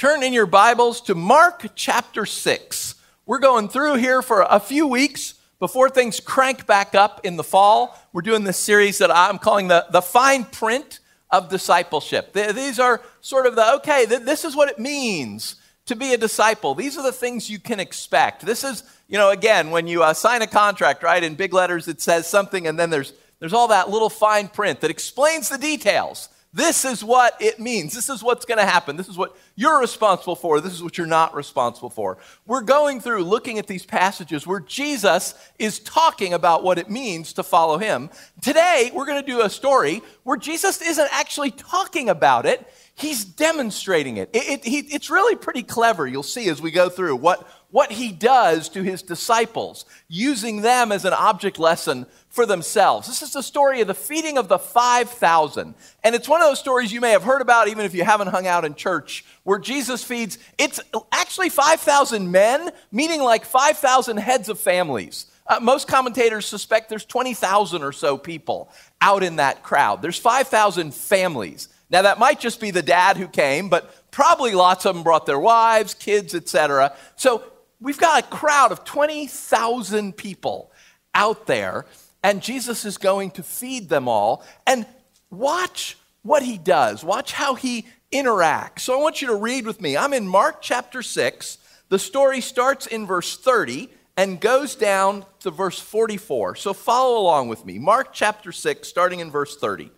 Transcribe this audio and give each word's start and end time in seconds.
turn 0.00 0.22
in 0.22 0.32
your 0.32 0.46
Bibles 0.46 1.02
to 1.02 1.14
Mark 1.14 1.72
chapter 1.74 2.24
6. 2.24 2.94
We're 3.26 3.38
going 3.38 3.68
through 3.68 3.96
here 3.96 4.22
for 4.22 4.46
a 4.48 4.58
few 4.58 4.86
weeks 4.86 5.34
before 5.58 5.90
things 5.90 6.20
crank 6.20 6.66
back 6.66 6.94
up 6.94 7.20
in 7.22 7.36
the 7.36 7.44
fall. 7.44 8.00
We're 8.14 8.22
doing 8.22 8.44
this 8.44 8.56
series 8.56 8.96
that 8.96 9.14
I'm 9.14 9.36
calling 9.36 9.68
the, 9.68 9.84
the 9.90 10.00
fine 10.00 10.44
print 10.44 11.00
of 11.28 11.50
discipleship. 11.50 12.32
These 12.32 12.78
are 12.78 13.02
sort 13.20 13.44
of 13.44 13.56
the, 13.56 13.74
okay, 13.74 14.06
this 14.06 14.46
is 14.46 14.56
what 14.56 14.70
it 14.70 14.78
means 14.78 15.56
to 15.84 15.94
be 15.94 16.14
a 16.14 16.16
disciple. 16.16 16.74
These 16.74 16.96
are 16.96 17.02
the 17.02 17.12
things 17.12 17.50
you 17.50 17.58
can 17.58 17.78
expect. 17.78 18.46
This 18.46 18.64
is, 18.64 18.82
you 19.06 19.18
know, 19.18 19.28
again, 19.28 19.70
when 19.70 19.86
you 19.86 20.02
uh, 20.02 20.14
sign 20.14 20.40
a 20.40 20.46
contract, 20.46 21.02
right, 21.02 21.22
in 21.22 21.34
big 21.34 21.52
letters, 21.52 21.88
it 21.88 22.00
says 22.00 22.26
something, 22.26 22.66
and 22.66 22.78
then 22.78 22.88
there's, 22.88 23.12
there's 23.38 23.52
all 23.52 23.68
that 23.68 23.90
little 23.90 24.08
fine 24.08 24.48
print 24.48 24.80
that 24.80 24.90
explains 24.90 25.50
the 25.50 25.58
details. 25.58 26.30
This 26.52 26.84
is 26.84 27.04
what 27.04 27.40
it 27.40 27.60
means. 27.60 27.94
This 27.94 28.08
is 28.08 28.24
what's 28.24 28.44
going 28.44 28.58
to 28.58 28.64
happen. 28.64 28.96
This 28.96 29.08
is 29.08 29.16
what 29.16 29.36
you're 29.54 29.78
responsible 29.78 30.34
for. 30.34 30.60
This 30.60 30.72
is 30.72 30.82
what 30.82 30.98
you're 30.98 31.06
not 31.06 31.32
responsible 31.32 31.90
for. 31.90 32.18
We're 32.44 32.62
going 32.62 33.00
through 33.00 33.22
looking 33.22 33.60
at 33.60 33.68
these 33.68 33.86
passages 33.86 34.48
where 34.48 34.58
Jesus 34.58 35.34
is 35.60 35.78
talking 35.78 36.34
about 36.34 36.64
what 36.64 36.78
it 36.78 36.90
means 36.90 37.34
to 37.34 37.44
follow 37.44 37.78
him. 37.78 38.10
Today, 38.42 38.90
we're 38.92 39.06
going 39.06 39.24
to 39.24 39.26
do 39.26 39.42
a 39.42 39.50
story 39.50 40.02
where 40.24 40.36
Jesus 40.36 40.82
isn't 40.82 41.08
actually 41.12 41.52
talking 41.52 42.08
about 42.08 42.46
it, 42.46 42.66
he's 42.96 43.24
demonstrating 43.24 44.16
it. 44.16 44.30
it, 44.32 44.48
it 44.48 44.64
he, 44.64 44.78
it's 44.78 45.08
really 45.08 45.36
pretty 45.36 45.62
clever, 45.62 46.04
you'll 46.04 46.24
see 46.24 46.48
as 46.48 46.60
we 46.60 46.72
go 46.72 46.88
through 46.88 47.14
what, 47.14 47.46
what 47.70 47.92
he 47.92 48.10
does 48.10 48.68
to 48.70 48.82
his 48.82 49.02
disciples, 49.02 49.84
using 50.08 50.62
them 50.62 50.90
as 50.90 51.04
an 51.04 51.12
object 51.12 51.58
lesson 51.58 52.06
for 52.28 52.46
themselves. 52.46 53.06
This 53.06 53.22
is 53.22 53.32
the 53.32 53.42
story 53.42 53.80
of 53.80 53.86
the 53.86 53.94
feeding 53.94 54.38
of 54.38 54.48
the 54.48 54.58
5,000. 54.58 55.74
And 56.02 56.14
it's 56.14 56.28
one 56.28 56.40
of 56.40 56.48
those 56.48 56.58
stories 56.58 56.92
you 56.92 57.00
may 57.00 57.10
have 57.10 57.22
heard 57.22 57.42
about 57.42 57.68
even 57.68 57.84
if 57.84 57.94
you 57.94 58.04
haven't 58.04 58.28
hung 58.28 58.46
out 58.46 58.64
in 58.64 58.74
church, 58.74 59.24
where 59.44 59.58
Jesus 59.58 60.02
feeds, 60.02 60.38
it's 60.58 60.80
actually 61.12 61.48
5,000 61.48 62.30
men, 62.30 62.70
meaning 62.90 63.20
like 63.20 63.44
5,000 63.44 64.16
heads 64.16 64.48
of 64.48 64.58
families. 64.58 65.26
Uh, 65.46 65.58
most 65.60 65.88
commentators 65.88 66.46
suspect 66.46 66.88
there's 66.88 67.04
20,000 67.04 67.82
or 67.82 67.92
so 67.92 68.16
people 68.16 68.70
out 69.00 69.22
in 69.24 69.36
that 69.36 69.62
crowd. 69.64 70.00
There's 70.02 70.18
5,000 70.18 70.94
families. 70.94 71.68
Now, 71.90 72.02
that 72.02 72.20
might 72.20 72.38
just 72.38 72.60
be 72.60 72.70
the 72.70 72.82
dad 72.82 73.16
who 73.16 73.26
came, 73.26 73.68
but 73.68 74.10
probably 74.12 74.54
lots 74.54 74.86
of 74.86 74.94
them 74.94 75.02
brought 75.02 75.26
their 75.26 75.40
wives, 75.40 75.94
kids, 75.94 76.36
etc. 76.36 76.94
So 77.16 77.42
we've 77.80 77.98
got 77.98 78.24
a 78.24 78.26
crowd 78.26 78.72
of 78.72 78.84
20,000 78.84 80.16
people 80.16 80.70
out 81.14 81.46
there 81.46 81.86
and 82.22 82.42
Jesus 82.42 82.84
is 82.84 82.98
going 82.98 83.30
to 83.32 83.42
feed 83.42 83.88
them 83.88 84.08
all. 84.08 84.44
And 84.66 84.86
watch 85.30 85.96
what 86.22 86.42
he 86.42 86.58
does, 86.58 87.02
watch 87.02 87.32
how 87.32 87.54
he 87.54 87.86
interacts. 88.12 88.80
So 88.80 88.98
I 88.98 89.02
want 89.02 89.22
you 89.22 89.28
to 89.28 89.34
read 89.34 89.66
with 89.66 89.80
me. 89.80 89.96
I'm 89.96 90.12
in 90.12 90.26
Mark 90.28 90.60
chapter 90.60 91.02
6. 91.02 91.58
The 91.88 91.98
story 91.98 92.40
starts 92.40 92.86
in 92.86 93.06
verse 93.06 93.36
30 93.36 93.88
and 94.16 94.40
goes 94.40 94.74
down 94.74 95.24
to 95.40 95.50
verse 95.50 95.78
44. 95.78 96.56
So 96.56 96.72
follow 96.72 97.18
along 97.18 97.48
with 97.48 97.64
me. 97.64 97.78
Mark 97.78 98.12
chapter 98.12 98.52
6, 98.52 98.86
starting 98.86 99.20
in 99.20 99.30
verse 99.30 99.56
30. 99.56 99.90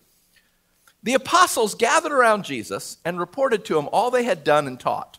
The 1.02 1.14
apostles 1.14 1.74
gathered 1.74 2.12
around 2.12 2.44
Jesus 2.44 2.98
and 3.04 3.18
reported 3.18 3.64
to 3.64 3.78
him 3.78 3.88
all 3.90 4.10
they 4.10 4.22
had 4.22 4.44
done 4.44 4.68
and 4.68 4.78
taught. 4.78 5.18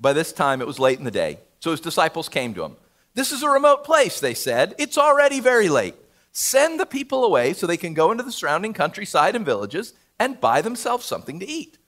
By 0.00 0.12
this 0.12 0.32
time 0.32 0.60
it 0.60 0.66
was 0.66 0.78
late 0.78 0.98
in 0.98 1.04
the 1.04 1.10
day, 1.10 1.38
so 1.60 1.70
his 1.70 1.80
disciples 1.80 2.28
came 2.28 2.54
to 2.54 2.64
him. 2.64 2.76
This 3.14 3.32
is 3.32 3.42
a 3.42 3.48
remote 3.48 3.84
place, 3.84 4.20
they 4.20 4.34
said. 4.34 4.74
It's 4.78 4.98
already 4.98 5.40
very 5.40 5.68
late. 5.68 5.96
Send 6.30 6.78
the 6.78 6.86
people 6.86 7.24
away 7.24 7.52
so 7.52 7.66
they 7.66 7.76
can 7.76 7.94
go 7.94 8.12
into 8.12 8.22
the 8.22 8.30
surrounding 8.30 8.72
countryside 8.72 9.34
and 9.34 9.44
villages 9.44 9.94
and 10.18 10.40
buy 10.40 10.62
themselves 10.62 11.04
something 11.04 11.40
to 11.40 11.48
eat. 11.48 11.78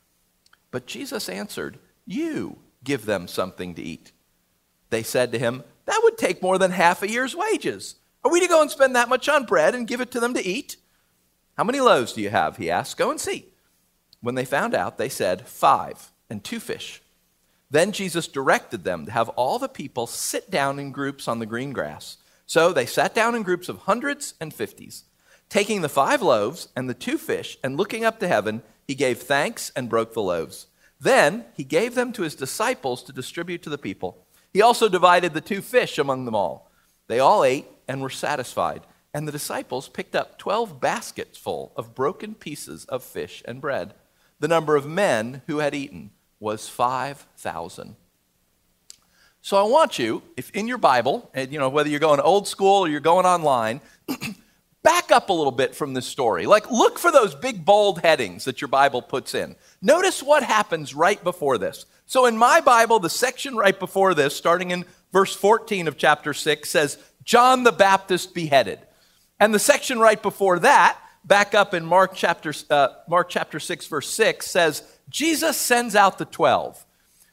But 0.71 0.87
Jesus 0.87 1.29
answered, 1.29 1.79
You 2.05 2.59
give 2.83 3.07
them 3.07 3.29
something 3.29 3.75
to 3.75 3.83
eat. 3.83 4.13
They 4.91 5.03
said 5.03 5.31
to 5.33 5.39
him, 5.39 5.63
That 5.87 6.01
would 6.03 6.19
take 6.19 6.43
more 6.43 6.59
than 6.59 6.73
half 6.73 7.03
a 7.03 7.11
year's 7.11 7.37
wages. 7.37 7.97
Are 8.25 8.31
we 8.33 8.41
to 8.41 8.49
go 8.49 8.61
and 8.61 8.71
spend 8.71 8.97
that 8.97 9.09
much 9.09 9.29
on 9.29 9.45
bread 9.45 9.75
and 9.75 9.87
give 9.87 10.01
it 10.01 10.11
to 10.13 10.21
them 10.21 10.35
to 10.35 10.45
eat? 10.45 10.77
How 11.57 11.65
many 11.65 11.81
loaves 11.81 12.13
do 12.13 12.21
you 12.21 12.31
have? 12.31 12.57
He 12.57 12.71
asked. 12.71 12.97
Go 12.97 13.11
and 13.11 13.21
see. 13.21 13.47
When 14.21 14.35
they 14.35 14.45
found 14.45 14.75
out, 14.75 14.99
they 14.99 15.09
said, 15.09 15.47
Five 15.47 16.11
and 16.29 16.43
two 16.43 16.61
fish. 16.61 17.03
Then 17.71 17.93
Jesus 17.93 18.27
directed 18.27 18.85
them 18.85 19.07
to 19.07 19.13
have 19.13 19.29
all 19.31 19.59
the 19.59 19.69
people 19.69 20.07
sit 20.07 20.51
down 20.51 20.79
in 20.79 20.91
groups 20.91 21.29
on 21.29 21.39
the 21.39 21.47
green 21.47 21.73
grass. 21.73 22.17
So 22.47 22.73
they 22.73 22.87
sat 22.87 23.15
down 23.15 23.35
in 23.35 23.45
groups 23.45 23.69
of 23.69 23.79
hundreds 23.79 24.35
and 24.41 24.53
fifties. 24.53 25.05
Taking 25.49 25.83
the 25.83 25.89
five 25.89 26.21
loaves 26.21 26.69
and 26.75 26.89
the 26.89 26.95
two 26.95 27.17
fish, 27.17 27.59
and 27.63 27.77
looking 27.77 28.05
up 28.05 28.19
to 28.21 28.29
heaven, 28.29 28.63
he 28.87 28.95
gave 28.95 29.19
thanks 29.19 29.71
and 29.77 29.89
broke 29.89 30.15
the 30.15 30.23
loaves. 30.23 30.67
Then 31.01 31.45
he 31.55 31.65
gave 31.65 31.95
them 31.95 32.13
to 32.13 32.23
his 32.23 32.35
disciples 32.35 33.03
to 33.05 33.13
distribute 33.13 33.63
to 33.63 33.71
the 33.71 33.79
people. 33.79 34.27
He 34.53 34.63
also 34.63 34.89
divided 34.89 35.33
the 35.33 35.41
two 35.41 35.63
fish 35.63 35.97
among 35.97 36.25
them 36.25 36.35
all. 36.35 36.71
They 37.07 37.21
all 37.21 37.45
ate 37.45 37.67
and 37.89 38.01
were 38.03 38.11
satisfied. 38.11 38.83
And 39.15 39.27
the 39.27 39.33
disciples 39.33 39.89
picked 39.89 40.15
up 40.15 40.39
12 40.39 40.81
baskets 40.81 41.39
full 41.39 41.73
of 41.77 41.95
broken 41.95 42.35
pieces 42.35 42.85
of 42.85 43.03
fish 43.03 43.43
and 43.47 43.61
bread. 43.61 43.95
The 44.39 44.49
number 44.49 44.77
of 44.77 44.87
men 44.87 45.43
who 45.47 45.59
had 45.59 45.75
eaten 45.75 46.11
was 46.41 46.69
5,000. 46.69 47.97
So 49.43 49.57
I 49.57 49.63
want 49.63 49.99
you, 49.99 50.23
if 50.37 50.51
in 50.51 50.67
your 50.67 50.79
Bible, 50.79 51.31
and 51.33 51.53
you 51.53 51.59
know 51.59 51.69
whether 51.69 51.89
you're 51.89 52.01
going 52.01 52.21
old 52.21 52.49
school 52.49 52.85
or 52.85 52.89
you're 52.89 53.01
going 53.01 53.27
online, 53.27 53.81
back 54.83 55.11
up 55.11 55.29
a 55.29 55.33
little 55.33 55.53
bit 55.53 55.75
from 55.75 55.95
this 55.95 56.07
story. 56.07 56.47
Like 56.47 56.71
look 56.71 56.99
for 56.99 57.11
those 57.11 57.35
big 57.35 57.65
bold 57.65 58.01
headings 58.01 58.45
that 58.45 58.61
your 58.61 58.69
Bible 58.69 59.01
puts 59.03 59.35
in. 59.35 59.57
Notice 59.81 60.23
what 60.23 60.43
happens 60.43 60.95
right 60.95 61.23
before 61.23 61.59
this. 61.59 61.87
So 62.07 62.27
in 62.27 62.37
my 62.37 62.61
Bible, 62.61 62.99
the 62.99 63.11
section 63.11 63.55
right 63.55 63.79
before 63.79 64.15
this, 64.15 64.35
starting 64.35 64.73
in 64.73 64.85
verse 65.13 65.35
14 65.35 65.89
of 65.89 65.97
chapter 65.97 66.35
6, 66.35 66.69
says 66.69 66.99
John 67.25 67.63
the 67.63 67.73
Baptist 67.73 68.35
beheaded. 68.35 68.81
And 69.39 69.55
the 69.55 69.59
section 69.59 69.99
right 69.99 70.21
before 70.21 70.59
that, 70.59 70.99
back 71.25 71.55
up 71.55 71.73
in 71.73 71.85
Mark 71.85 72.13
chapter, 72.15 72.53
uh, 72.69 72.89
Mark 73.09 73.29
chapter 73.29 73.59
6, 73.61 73.87
verse 73.87 74.13
6, 74.13 74.47
says 74.47 74.83
Jesus 75.11 75.57
sends 75.57 75.95
out 75.95 76.19
the 76.19 76.25
12. 76.25 76.87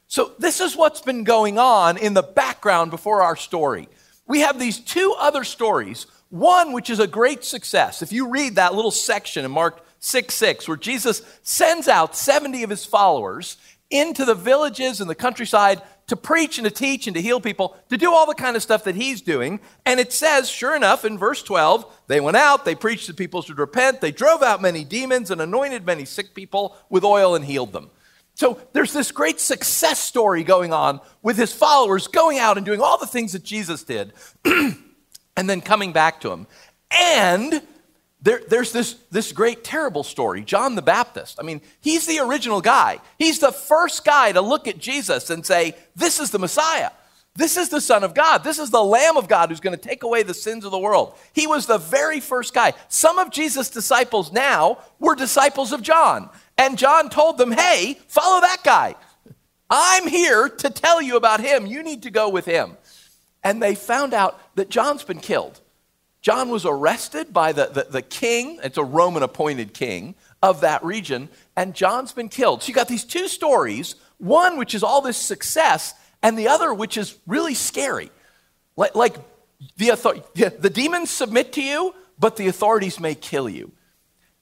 So, 0.08 0.32
this 0.38 0.60
is 0.60 0.76
what's 0.76 1.00
been 1.00 1.24
going 1.24 1.58
on 1.58 1.96
in 1.96 2.14
the 2.14 2.22
background 2.22 2.90
before 2.90 3.22
our 3.22 3.36
story. 3.36 3.88
We 4.26 4.40
have 4.40 4.58
these 4.58 4.78
two 4.78 5.14
other 5.18 5.44
stories, 5.44 6.06
one 6.30 6.72
which 6.72 6.90
is 6.90 6.98
a 6.98 7.06
great 7.06 7.44
success. 7.44 8.02
If 8.02 8.12
you 8.12 8.28
read 8.28 8.56
that 8.56 8.74
little 8.74 8.90
section 8.90 9.44
in 9.44 9.50
Mark 9.50 9.84
6 10.00 10.34
6, 10.34 10.68
where 10.68 10.76
Jesus 10.76 11.22
sends 11.42 11.88
out 11.88 12.16
70 12.16 12.62
of 12.62 12.70
his 12.70 12.84
followers 12.84 13.56
into 13.90 14.24
the 14.24 14.34
villages 14.34 15.00
and 15.00 15.08
the 15.08 15.14
countryside 15.14 15.82
to 16.08 16.16
preach 16.16 16.58
and 16.58 16.64
to 16.64 16.70
teach 16.70 17.06
and 17.06 17.14
to 17.14 17.22
heal 17.22 17.40
people, 17.40 17.76
to 17.90 17.96
do 17.96 18.12
all 18.12 18.26
the 18.26 18.34
kind 18.34 18.56
of 18.56 18.62
stuff 18.62 18.84
that 18.84 18.96
he's 18.96 19.20
doing. 19.20 19.60
And 19.86 20.00
it 20.00 20.12
says, 20.12 20.50
sure 20.50 20.74
enough, 20.74 21.04
in 21.04 21.16
verse 21.16 21.42
12, 21.42 21.86
they 22.08 22.20
went 22.20 22.36
out, 22.36 22.64
they 22.64 22.74
preached 22.74 23.06
to 23.06 23.14
people 23.14 23.42
to 23.44 23.54
repent, 23.54 24.00
they 24.00 24.10
drove 24.10 24.42
out 24.42 24.60
many 24.60 24.84
demons 24.84 25.30
and 25.30 25.40
anointed 25.40 25.86
many 25.86 26.04
sick 26.04 26.34
people 26.34 26.76
with 26.88 27.04
oil 27.04 27.34
and 27.34 27.44
healed 27.44 27.72
them. 27.72 27.90
So 28.34 28.60
there's 28.72 28.92
this 28.92 29.12
great 29.12 29.40
success 29.40 29.98
story 29.98 30.44
going 30.44 30.72
on 30.72 31.00
with 31.22 31.36
his 31.36 31.52
followers 31.52 32.06
going 32.06 32.38
out 32.38 32.56
and 32.56 32.64
doing 32.64 32.80
all 32.80 32.98
the 32.98 33.06
things 33.06 33.32
that 33.32 33.42
Jesus 33.42 33.82
did 33.82 34.12
and 34.44 35.50
then 35.50 35.60
coming 35.60 35.92
back 35.92 36.20
to 36.22 36.30
him. 36.30 36.46
And 36.90 37.60
there, 38.20 38.40
there's 38.48 38.72
this, 38.72 38.94
this 39.10 39.30
great 39.32 39.62
terrible 39.62 40.02
story 40.02 40.42
John 40.42 40.74
the 40.74 40.82
Baptist. 40.82 41.38
I 41.38 41.44
mean, 41.44 41.60
he's 41.80 42.06
the 42.06 42.18
original 42.18 42.60
guy. 42.60 42.98
He's 43.18 43.38
the 43.38 43.52
first 43.52 44.04
guy 44.04 44.32
to 44.32 44.40
look 44.40 44.66
at 44.66 44.78
Jesus 44.78 45.30
and 45.30 45.46
say, 45.46 45.74
This 45.94 46.18
is 46.18 46.30
the 46.30 46.38
Messiah. 46.38 46.90
This 47.36 47.56
is 47.56 47.68
the 47.68 47.80
Son 47.80 48.02
of 48.02 48.14
God. 48.14 48.42
This 48.42 48.58
is 48.58 48.70
the 48.70 48.82
Lamb 48.82 49.16
of 49.16 49.28
God 49.28 49.48
who's 49.48 49.60
going 49.60 49.76
to 49.76 49.88
take 49.88 50.02
away 50.02 50.24
the 50.24 50.34
sins 50.34 50.64
of 50.64 50.72
the 50.72 50.78
world. 50.78 51.14
He 51.32 51.46
was 51.46 51.66
the 51.66 51.78
very 51.78 52.18
first 52.18 52.52
guy. 52.52 52.72
Some 52.88 53.20
of 53.20 53.30
Jesus' 53.30 53.70
disciples 53.70 54.32
now 54.32 54.78
were 54.98 55.14
disciples 55.14 55.70
of 55.70 55.80
John. 55.80 56.30
And 56.56 56.76
John 56.76 57.08
told 57.08 57.38
them, 57.38 57.52
hey, 57.52 58.00
follow 58.08 58.40
that 58.40 58.62
guy. 58.64 58.96
I'm 59.70 60.08
here 60.08 60.48
to 60.48 60.68
tell 60.68 61.00
you 61.00 61.16
about 61.16 61.38
him. 61.38 61.64
You 61.66 61.84
need 61.84 62.02
to 62.02 62.10
go 62.10 62.28
with 62.28 62.44
him. 62.44 62.76
And 63.44 63.62
they 63.62 63.76
found 63.76 64.14
out 64.14 64.56
that 64.56 64.68
John's 64.68 65.04
been 65.04 65.20
killed. 65.20 65.60
John 66.28 66.50
was 66.50 66.66
arrested 66.66 67.32
by 67.32 67.52
the, 67.52 67.68
the, 67.68 67.86
the 67.88 68.02
king, 68.02 68.60
it's 68.62 68.76
a 68.76 68.84
Roman 68.84 69.22
appointed 69.22 69.72
king 69.72 70.14
of 70.42 70.60
that 70.60 70.84
region, 70.84 71.30
and 71.56 71.74
John's 71.74 72.12
been 72.12 72.28
killed. 72.28 72.62
So 72.62 72.68
you 72.68 72.74
got 72.74 72.86
these 72.86 73.04
two 73.04 73.28
stories 73.28 73.94
one, 74.18 74.58
which 74.58 74.74
is 74.74 74.82
all 74.82 75.00
this 75.00 75.16
success, 75.16 75.94
and 76.22 76.38
the 76.38 76.48
other, 76.48 76.74
which 76.74 76.98
is 76.98 77.16
really 77.26 77.54
scary. 77.54 78.10
Like, 78.76 78.94
like 78.94 79.16
the, 79.78 79.92
author- 79.92 80.22
the 80.34 80.68
demons 80.68 81.08
submit 81.08 81.54
to 81.54 81.62
you, 81.62 81.94
but 82.18 82.36
the 82.36 82.48
authorities 82.48 83.00
may 83.00 83.14
kill 83.14 83.48
you. 83.48 83.72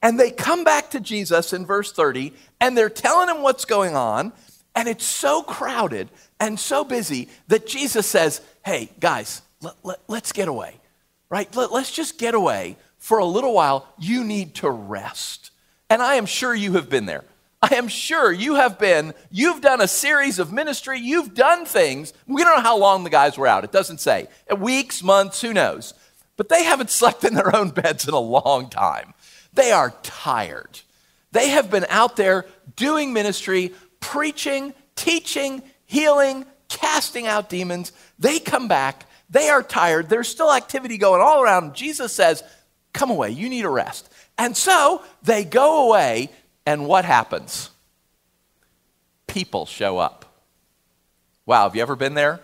And 0.01 0.19
they 0.19 0.29
come 0.29 0.65
back 0.65 0.91
to 0.91 0.99
Jesus 0.99 1.53
in 1.53 1.65
verse 1.65 1.93
30, 1.93 2.33
and 2.59 2.77
they're 2.77 2.89
telling 2.89 3.33
him 3.33 3.43
what's 3.43 3.63
going 3.63 3.95
on, 3.95 4.33
and 4.75 4.89
it's 4.89 5.05
so 5.05 5.41
crowded 5.41 6.09
and 6.37 6.59
so 6.59 6.83
busy 6.83 7.29
that 7.47 7.65
Jesus 7.65 8.05
says, 8.05 8.41
Hey, 8.65 8.89
guys, 8.99 9.41
let, 9.61 9.75
us 9.85 9.99
let, 10.09 10.33
get 10.33 10.49
away, 10.49 10.81
right? 11.29 11.53
Let, 11.55 11.71
let's 11.71 11.91
just 11.91 12.17
get 12.17 12.33
away 12.33 12.77
for 12.97 13.19
a 13.19 13.25
little 13.25 13.53
while. 13.53 13.87
You 13.97 14.23
need 14.23 14.55
to 14.55 14.69
rest. 14.69 15.51
And 15.89 16.01
I 16.01 16.15
am 16.15 16.25
sure 16.25 16.53
you 16.53 16.73
have 16.73 16.89
been 16.89 17.05
there. 17.05 17.23
I 17.61 17.75
am 17.75 17.87
sure 17.87 18.31
you 18.31 18.55
have 18.55 18.77
been, 18.77 19.13
you've 19.31 19.61
done 19.61 19.81
a 19.81 19.87
series 19.87 20.37
of 20.37 20.53
ministry, 20.53 20.99
you've 20.99 21.33
done 21.33 21.65
things. 21.65 22.13
We 22.27 22.43
don't 22.43 22.57
know 22.57 22.61
how 22.61 22.77
long 22.77 23.03
the 23.03 23.09
guys 23.09 23.37
were 23.37 23.47
out, 23.47 23.63
it 23.63 23.71
doesn't 23.71 23.99
say. 23.99 24.27
Weeks, 24.55 25.01
months, 25.01 25.41
who 25.41 25.53
knows. 25.53 25.93
But 26.35 26.49
they 26.49 26.63
haven't 26.63 26.89
slept 26.91 27.23
in 27.23 27.33
their 27.33 27.55
own 27.55 27.69
beds 27.69 28.07
in 28.07 28.13
a 28.13 28.19
long 28.19 28.69
time. 28.69 29.13
They 29.53 29.71
are 29.71 29.93
tired. 30.03 30.81
They 31.31 31.49
have 31.49 31.71
been 31.71 31.85
out 31.89 32.15
there 32.15 32.45
doing 32.75 33.11
ministry, 33.11 33.73
preaching, 33.99 34.73
teaching, 34.95 35.63
healing, 35.85 36.45
casting 36.69 37.25
out 37.25 37.49
demons. 37.49 37.91
They 38.19 38.39
come 38.39 38.67
back, 38.67 39.05
they 39.29 39.49
are 39.49 39.63
tired, 39.63 40.09
there's 40.09 40.27
still 40.27 40.51
activity 40.51 40.97
going 40.97 41.21
all 41.21 41.41
around. 41.41 41.75
Jesus 41.75 42.13
says, 42.13 42.43
Come 42.93 43.11
away, 43.11 43.31
you 43.31 43.49
need 43.49 43.65
a 43.65 43.69
rest. 43.69 44.09
And 44.37 44.55
so 44.55 45.03
they 45.23 45.43
go 45.43 45.87
away 45.87 46.29
and 46.65 46.85
what 46.85 47.05
happens? 47.05 47.69
People 49.27 49.65
show 49.65 49.97
up. 49.97 50.25
Wow, 51.45 51.63
have 51.63 51.75
you 51.75 51.81
ever 51.81 51.95
been 51.95 52.13
there? 52.13 52.41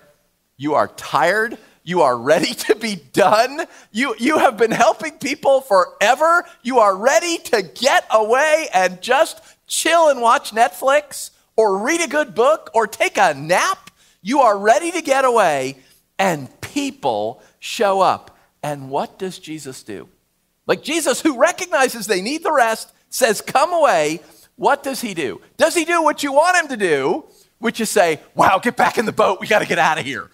You 0.57 0.75
are 0.75 0.88
tired. 0.88 1.57
You 1.83 2.01
are 2.03 2.18
ready 2.18 2.53
to 2.65 2.75
be 2.75 2.95
done. 2.95 3.65
You, 3.91 4.15
you 4.18 4.38
have 4.38 4.57
been 4.57 4.71
helping 4.71 5.18
people 5.18 5.62
forever. 5.62 6.45
You 6.62 6.79
are 6.79 6.95
ready 6.95 7.38
to 7.38 7.62
get 7.62 8.06
away 8.12 8.68
and 8.74 9.01
just 9.01 9.41
chill 9.68 10.09
and 10.09 10.21
watch 10.21 10.51
Netflix 10.51 11.31
or 11.56 11.79
read 11.79 12.01
a 12.01 12.07
good 12.07 12.33
book 12.33 12.69
or 12.74 12.88
take 12.88 13.18
a 13.18 13.33
nap. 13.33 13.91
You 14.21 14.39
are 14.39 14.57
ready 14.57 14.91
to 14.91 15.01
get 15.01 15.25
away, 15.25 15.77
and 16.18 16.47
people 16.74 17.42
show 17.60 18.02
up. 18.02 18.38
And 18.64 18.90
what 18.90 19.20
does 19.20 19.38
Jesus 19.38 19.84
do? 19.84 20.10
Like 20.66 20.81
Jesus, 20.84 21.22
who 21.22 21.38
recognizes 21.38 22.08
they 22.08 22.22
need 22.22 22.44
the 22.44 22.52
rest, 22.52 22.92
says, 23.10 23.42
Come 23.42 23.74
away, 23.74 24.22
what 24.56 24.81
does 24.81 25.02
he 25.02 25.14
do? 25.14 25.42
Does 25.58 25.75
he 25.75 25.86
do 25.86 26.02
what 26.02 26.24
you 26.24 26.34
want 26.34 26.58
him 26.58 26.68
to 26.70 26.78
do, 26.78 27.25
which 27.60 27.80
is 27.80 27.90
say, 27.90 28.20
Wow, 28.34 28.60
get 28.60 28.75
back 28.75 28.98
in 28.98 29.06
the 29.06 29.12
boat, 29.12 29.40
we 29.40 29.48
got 29.48 29.60
to 29.60 29.68
get 29.68 29.80
out 29.80 30.00
of 30.00 30.06
here? 30.06 30.31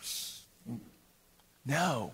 No. 1.66 2.14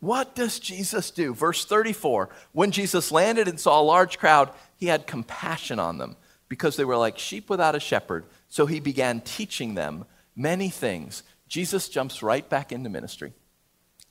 What 0.00 0.34
does 0.36 0.60
Jesus 0.60 1.10
do? 1.10 1.34
Verse 1.34 1.64
34 1.64 2.28
When 2.52 2.70
Jesus 2.70 3.10
landed 3.10 3.48
and 3.48 3.58
saw 3.58 3.80
a 3.80 3.82
large 3.82 4.18
crowd, 4.18 4.50
he 4.76 4.86
had 4.86 5.06
compassion 5.06 5.78
on 5.78 5.98
them 5.98 6.16
because 6.48 6.76
they 6.76 6.84
were 6.84 6.96
like 6.96 7.18
sheep 7.18 7.48
without 7.48 7.74
a 7.74 7.80
shepherd. 7.80 8.24
So 8.48 8.66
he 8.66 8.80
began 8.80 9.20
teaching 9.20 9.74
them 9.74 10.04
many 10.34 10.70
things. 10.70 11.22
Jesus 11.48 11.88
jumps 11.88 12.22
right 12.22 12.48
back 12.48 12.72
into 12.72 12.90
ministry. 12.90 13.32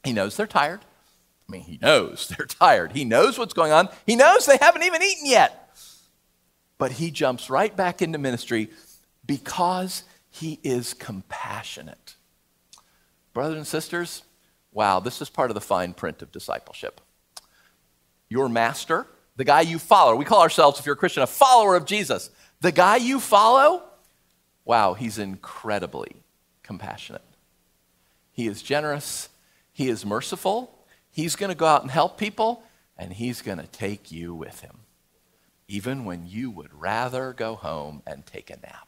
He 0.03 0.13
knows 0.13 0.35
they're 0.35 0.47
tired. 0.47 0.81
I 1.47 1.51
mean, 1.51 1.61
he 1.61 1.79
knows 1.81 2.27
they're 2.37 2.45
tired. 2.45 2.91
He 2.93 3.05
knows 3.05 3.37
what's 3.37 3.53
going 3.53 3.71
on. 3.71 3.89
He 4.05 4.15
knows 4.15 4.45
they 4.45 4.57
haven't 4.57 4.83
even 4.83 5.01
eaten 5.01 5.25
yet 5.25 5.67
but 6.77 6.93
he 6.93 7.11
jumps 7.11 7.49
right 7.49 7.75
back 7.75 8.01
into 8.01 8.17
ministry 8.17 8.69
because 9.25 10.03
he 10.29 10.59
is 10.63 10.93
compassionate. 10.93 12.15
Brothers 13.33 13.57
and 13.57 13.67
sisters, 13.67 14.23
wow, 14.71 14.99
this 14.99 15.21
is 15.21 15.29
part 15.29 15.49
of 15.49 15.55
the 15.55 15.61
fine 15.61 15.93
print 15.93 16.21
of 16.21 16.31
discipleship. 16.31 17.01
Your 18.29 18.49
master, 18.49 19.07
the 19.35 19.43
guy 19.43 19.61
you 19.61 19.79
follow, 19.79 20.15
we 20.15 20.25
call 20.25 20.41
ourselves, 20.41 20.79
if 20.79 20.85
you're 20.85 20.95
a 20.95 20.97
Christian, 20.97 21.23
a 21.23 21.27
follower 21.27 21.75
of 21.75 21.85
Jesus. 21.85 22.29
The 22.61 22.71
guy 22.71 22.97
you 22.97 23.19
follow, 23.19 23.83
wow, 24.65 24.93
he's 24.93 25.17
incredibly 25.17 26.11
compassionate. 26.63 27.21
He 28.37 28.47
is 28.47 28.61
generous, 28.61 29.27
he 29.73 29.89
is 29.89 30.05
merciful, 30.05 30.73
he's 31.09 31.35
going 31.35 31.49
to 31.49 31.57
go 31.57 31.65
out 31.65 31.81
and 31.81 31.91
help 31.91 32.17
people, 32.17 32.63
and 32.97 33.11
he's 33.11 33.41
going 33.41 33.57
to 33.57 33.67
take 33.67 34.13
you 34.13 34.33
with 34.33 34.61
him 34.61 34.77
even 35.67 36.05
when 36.05 36.25
you 36.25 36.49
would 36.49 36.73
rather 36.73 37.33
go 37.33 37.55
home 37.55 38.01
and 38.07 38.25
take 38.25 38.49
a 38.49 38.57
nap. 38.57 38.87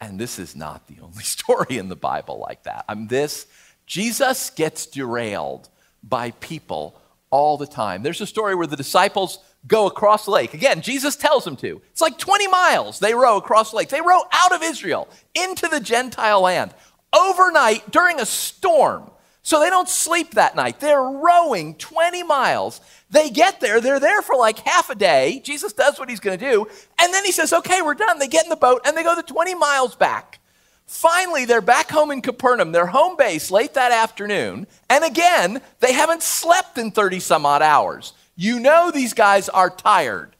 And 0.00 0.18
this 0.18 0.38
is 0.38 0.54
not 0.56 0.86
the 0.86 1.00
only 1.02 1.22
story 1.22 1.78
in 1.78 1.88
the 1.88 1.96
Bible 1.96 2.38
like 2.38 2.64
that. 2.64 2.84
I'm 2.88 3.08
this 3.08 3.46
Jesus 3.86 4.50
gets 4.50 4.86
derailed 4.86 5.68
by 6.02 6.30
people 6.32 7.00
all 7.30 7.56
the 7.56 7.66
time. 7.66 8.02
There's 8.02 8.20
a 8.20 8.26
story 8.26 8.54
where 8.54 8.66
the 8.66 8.76
disciples 8.76 9.38
go 9.66 9.86
across 9.86 10.24
the 10.24 10.30
lake. 10.30 10.54
Again, 10.54 10.82
Jesus 10.82 11.16
tells 11.16 11.44
them 11.44 11.56
to. 11.56 11.80
It's 11.90 12.00
like 12.00 12.18
20 12.18 12.48
miles 12.48 12.98
they 12.98 13.14
row 13.14 13.36
across 13.36 13.70
the 13.70 13.76
lake. 13.76 13.88
They 13.88 14.00
row 14.00 14.22
out 14.32 14.52
of 14.52 14.62
Israel 14.62 15.08
into 15.34 15.68
the 15.68 15.80
Gentile 15.80 16.42
land 16.42 16.74
overnight 17.12 17.90
during 17.90 18.20
a 18.20 18.26
storm. 18.26 19.10
So 19.42 19.58
they 19.60 19.70
don't 19.70 19.88
sleep 19.88 20.34
that 20.34 20.54
night. 20.54 20.78
They're 20.78 21.02
rowing 21.02 21.74
20 21.74 22.22
miles. 22.22 22.80
They 23.10 23.28
get 23.28 23.60
there, 23.60 23.80
they're 23.80 24.00
there 24.00 24.22
for 24.22 24.36
like 24.36 24.60
half 24.60 24.88
a 24.88 24.94
day. 24.94 25.40
Jesus 25.44 25.72
does 25.72 25.98
what 25.98 26.08
he's 26.08 26.20
going 26.20 26.38
to 26.38 26.50
do. 26.50 26.66
And 27.00 27.12
then 27.12 27.24
he 27.24 27.32
says, 27.32 27.52
okay, 27.52 27.82
we're 27.82 27.94
done. 27.94 28.18
They 28.18 28.28
get 28.28 28.44
in 28.44 28.50
the 28.50 28.56
boat 28.56 28.82
and 28.86 28.96
they 28.96 29.02
go 29.02 29.16
the 29.16 29.22
20 29.22 29.54
miles 29.56 29.96
back. 29.96 30.38
Finally, 30.86 31.44
they're 31.44 31.60
back 31.60 31.90
home 31.90 32.10
in 32.10 32.20
Capernaum, 32.20 32.72
their 32.72 32.86
home 32.86 33.16
base, 33.16 33.50
late 33.50 33.74
that 33.74 33.92
afternoon. 33.92 34.66
And 34.88 35.04
again, 35.04 35.60
they 35.80 35.92
haven't 35.92 36.22
slept 36.22 36.78
in 36.78 36.90
30 36.90 37.18
some 37.20 37.46
odd 37.46 37.62
hours. 37.62 38.12
You 38.36 38.60
know 38.60 38.90
these 38.90 39.14
guys 39.14 39.48
are 39.48 39.70
tired. 39.70 40.36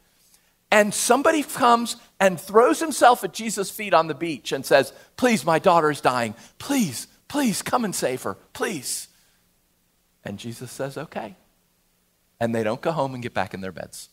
And 0.71 0.95
somebody 0.95 1.43
comes 1.43 1.97
and 2.23 2.41
throws 2.41 2.81
himself 2.81 3.23
at 3.23 3.35
Jesus' 3.35 3.71
feet 3.71 3.93
on 3.93 4.07
the 4.07 4.15
beach 4.15 4.53
and 4.53 4.65
says, 4.65 4.95
Please, 5.17 5.45
my 5.45 5.59
daughter 5.59 5.91
is 5.91 6.01
dying. 6.01 6.35
Please, 6.59 7.07
Please 7.33 7.63
come 7.63 7.87
and 7.87 7.95
save 7.95 8.25
her, 8.25 8.35
please. 8.53 9.09
And 10.23 10.39
Jesus 10.39 10.71
says, 10.71 10.99
Okay. 10.99 11.35
And 12.39 12.55
they 12.55 12.63
don't 12.63 12.83
go 12.83 12.93
home 12.93 13.15
and 13.15 13.23
get 13.23 13.33
back 13.33 13.55
in 13.55 13.63
their 13.63 13.73
beds. 13.73 14.11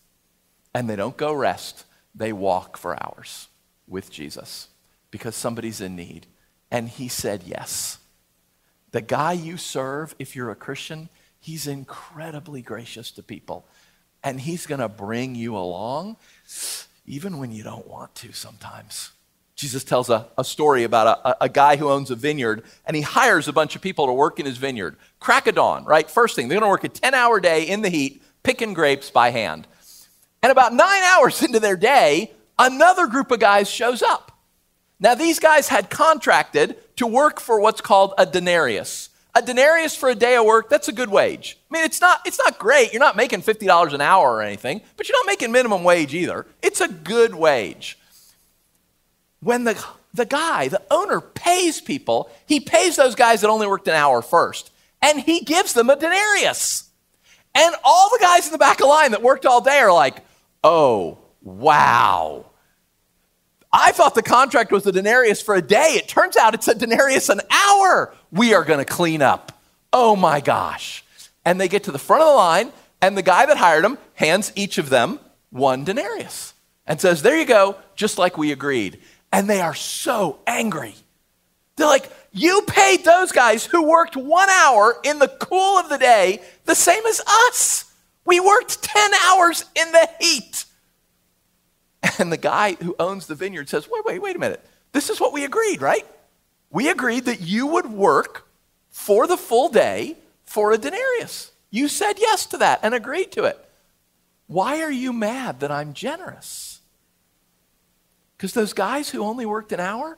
And 0.74 0.90
they 0.90 0.96
don't 0.96 1.18
go 1.18 1.34
rest. 1.34 1.84
They 2.16 2.32
walk 2.32 2.78
for 2.78 2.96
hours 3.04 3.50
with 3.90 4.10
Jesus 4.10 4.70
because 5.12 5.36
somebody's 5.36 5.82
in 5.82 5.98
need. 5.98 6.28
And 6.72 6.88
he 6.88 7.10
said 7.10 7.44
yes. 7.46 7.98
The 8.92 9.02
guy 9.02 9.34
you 9.34 9.58
serve, 9.58 10.16
if 10.18 10.34
you're 10.34 10.52
a 10.52 10.56
Christian, 10.56 11.10
he's 11.42 11.68
incredibly 11.68 12.62
gracious 12.62 13.12
to 13.12 13.22
people. 13.22 13.68
And 14.24 14.40
he's 14.40 14.66
going 14.66 14.80
to 14.80 14.88
bring 14.88 15.36
you 15.36 15.58
along 15.58 16.16
even 17.10 17.40
when 17.40 17.52
you 17.52 17.64
don't 17.64 17.88
want 17.88 18.14
to 18.16 18.32
sometimes. 18.32 19.12
Jesus 19.56 19.84
tells 19.84 20.10
a, 20.10 20.28
a 20.38 20.44
story 20.46 20.84
about 20.84 21.20
a, 21.26 21.44
a, 21.46 21.50
guy 21.50 21.76
who 21.76 21.90
owns 21.90 22.12
a 22.12 22.16
vineyard 22.16 22.64
and 22.86 22.96
he 22.96 23.02
hires 23.02 23.50
a 23.50 23.52
bunch 23.52 23.76
of 23.76 23.82
people 23.82 24.06
to 24.06 24.14
work 24.14 24.40
in 24.40 24.46
his 24.46 24.58
vineyard. 24.58 24.96
Crack 25.20 25.48
of 25.48 25.56
dawn, 25.56 25.84
right? 25.84 26.10
First 26.10 26.38
thing, 26.38 26.48
they're 26.48 26.60
going 26.60 26.68
to 26.68 26.72
work 26.72 26.86
a 26.86 26.88
10 26.88 27.14
hour 27.14 27.42
day 27.42 27.64
in 27.64 27.82
the 27.82 27.90
heat, 27.90 28.22
picking 28.44 28.74
grapes 28.74 29.10
by 29.10 29.32
hand. 29.32 29.68
And 30.42 30.52
about 30.52 30.74
nine 30.74 31.02
hours 31.04 31.44
into 31.44 31.60
their 31.60 31.76
day, 31.76 32.32
another 32.58 33.08
group 33.08 33.32
of 33.32 33.40
guys 33.40 33.70
shows 33.70 34.02
up. 34.02 34.32
Now, 35.02 35.16
these 35.16 35.40
guys 35.40 35.68
had 35.68 35.90
contracted 35.90 36.78
to 36.98 37.08
work 37.08 37.40
for 37.40 37.60
what's 37.60 37.82
called 37.82 38.14
a 38.18 38.26
denarius. 38.26 39.09
A 39.36 39.42
denarius 39.42 39.96
for 39.96 40.10
a 40.10 40.16
day 40.16 40.36
of 40.36 40.46
work, 40.46 40.70
that's 40.70 40.88
a 40.88 40.92
good 40.92 41.10
wage. 41.10 41.58
I 41.70 41.74
mean, 41.76 41.86
it's 41.86 42.02
not, 42.02 42.22
it's 42.26 42.40
not 42.40 42.58
great. 42.58 42.94
You're 42.94 43.00
not 43.00 43.16
making 43.16 43.44
$50 43.44 43.94
an 43.94 44.02
hour 44.02 44.36
or 44.36 44.42
anything, 44.42 44.82
but 44.98 45.08
you're 45.08 45.18
not 45.18 45.28
making 45.28 45.52
minimum 45.52 45.84
wage 45.84 46.14
either. 46.14 46.48
It's 46.62 46.82
a 46.82 46.88
good 46.88 47.36
wage 47.36 48.00
when 49.42 49.64
the, 49.64 49.84
the 50.14 50.26
guy, 50.26 50.68
the 50.68 50.82
owner, 50.92 51.22
pays 51.22 51.80
people, 51.80 52.30
he 52.46 52.60
pays 52.60 52.96
those 52.96 53.16
guys 53.16 53.42
that 53.42 53.50
only 53.50 53.68
worked 53.68 53.88
an 53.88 53.96
hour 53.96 54.22
first, 54.22 54.72
and 55.02 55.20
he 55.20 55.42
gives 55.42 55.74
them 55.74 55.90
a 55.90 55.96
denarius. 55.96 56.90
And 57.56 57.76
all 57.84 58.10
the 58.10 58.20
guys 58.22 58.46
in 58.46 58.52
the 58.52 58.58
back 58.58 58.76
of 58.76 58.80
the 58.80 58.86
line 58.86 59.12
that 59.12 59.22
worked 59.22 59.46
all 59.46 59.62
day 59.62 59.80
are 59.80 59.94
like, 59.94 60.24
oh, 60.64 61.18
wow. 61.42 62.46
I 63.72 63.92
thought 63.92 64.16
the 64.16 64.24
contract 64.24 64.72
was 64.72 64.86
a 64.88 64.92
denarius 64.92 65.42
for 65.42 65.56
a 65.56 65.62
day. 65.62 65.96
It 65.96 66.08
turns 66.08 66.36
out 66.38 66.54
it's 66.54 66.68
a 66.68 66.76
denarius 66.76 67.30
an 67.30 67.42
hour. 67.50 68.14
We 68.32 68.54
are 68.54 68.64
going 68.64 68.80
to 68.80 68.86
clean 68.86 69.22
up. 69.22 69.60
Oh 69.92 70.16
my 70.16 70.40
gosh. 70.40 71.04
And 71.46 71.60
they 71.60 71.68
get 71.68 71.86
to 71.86 71.92
the 71.92 72.00
front 72.00 72.22
of 72.22 72.30
the 72.30 72.36
line, 72.36 72.72
and 73.02 73.18
the 73.18 73.24
guy 73.24 73.46
that 73.46 73.58
hired 73.58 73.84
them 73.84 73.98
hands 74.14 74.52
each 74.56 74.78
of 74.78 74.90
them 74.90 75.20
one 75.50 75.84
denarius 75.84 76.54
and 76.86 77.02
says, 77.02 77.22
There 77.22 77.38
you 77.38 77.46
go, 77.46 77.78
just 77.96 78.18
like 78.18 78.38
we 78.38 78.52
agreed 78.52 79.00
and 79.32 79.50
they 79.50 79.62
are 79.62 79.76
so 79.76 80.40
angry. 80.48 80.96
They're 81.76 81.88
like, 81.88 82.12
You 82.32 82.64
paid 82.68 83.04
those 83.06 83.32
guys 83.32 83.66
who 83.66 83.88
worked 83.88 84.16
one 84.16 84.50
hour 84.50 84.98
in 85.04 85.20
the 85.20 85.28
cool 85.28 85.78
of 85.78 85.90
the 85.90 85.98
day 85.98 86.42
the 86.66 86.76
same 86.76 87.06
as 87.06 87.22
us. 87.48 87.86
We 88.26 88.40
worked 88.40 88.84
10 88.84 89.12
hours 89.26 89.66
in 89.76 89.92
the 89.92 90.10
heat. 90.20 90.66
And 92.18 92.32
the 92.32 92.38
guy 92.38 92.74
who 92.82 92.96
owns 93.00 93.28
the 93.28 93.36
vineyard 93.36 93.70
says, 93.70 93.88
Wait, 93.90 94.06
wait, 94.06 94.22
wait 94.22 94.36
a 94.36 94.40
minute. 94.40 94.66
This 94.92 95.10
is 95.10 95.20
what 95.20 95.34
we 95.34 95.46
agreed, 95.46 95.82
right? 95.82 96.06
We 96.70 96.90
agreed 96.90 97.26
that 97.26 97.42
you 97.42 97.68
would 97.68 97.88
work 97.88 98.48
for 98.90 99.28
the 99.28 99.38
full 99.38 99.70
day 99.70 100.18
for 100.44 100.72
a 100.72 100.78
denarius. 100.78 101.52
You 101.70 101.88
said 101.88 102.14
yes 102.18 102.46
to 102.48 102.58
that 102.58 102.80
and 102.84 102.94
agreed 102.94 103.32
to 103.34 103.44
it. 103.44 103.58
Why 104.48 104.82
are 104.82 104.92
you 104.92 105.14
mad 105.14 105.60
that 105.60 105.72
I'm 105.72 105.94
generous? 105.94 106.82
Because 108.36 108.54
those 108.54 108.74
guys 108.74 109.10
who 109.10 109.24
only 109.24 109.46
worked 109.46 109.72
an 109.72 109.80
hour, 109.80 110.18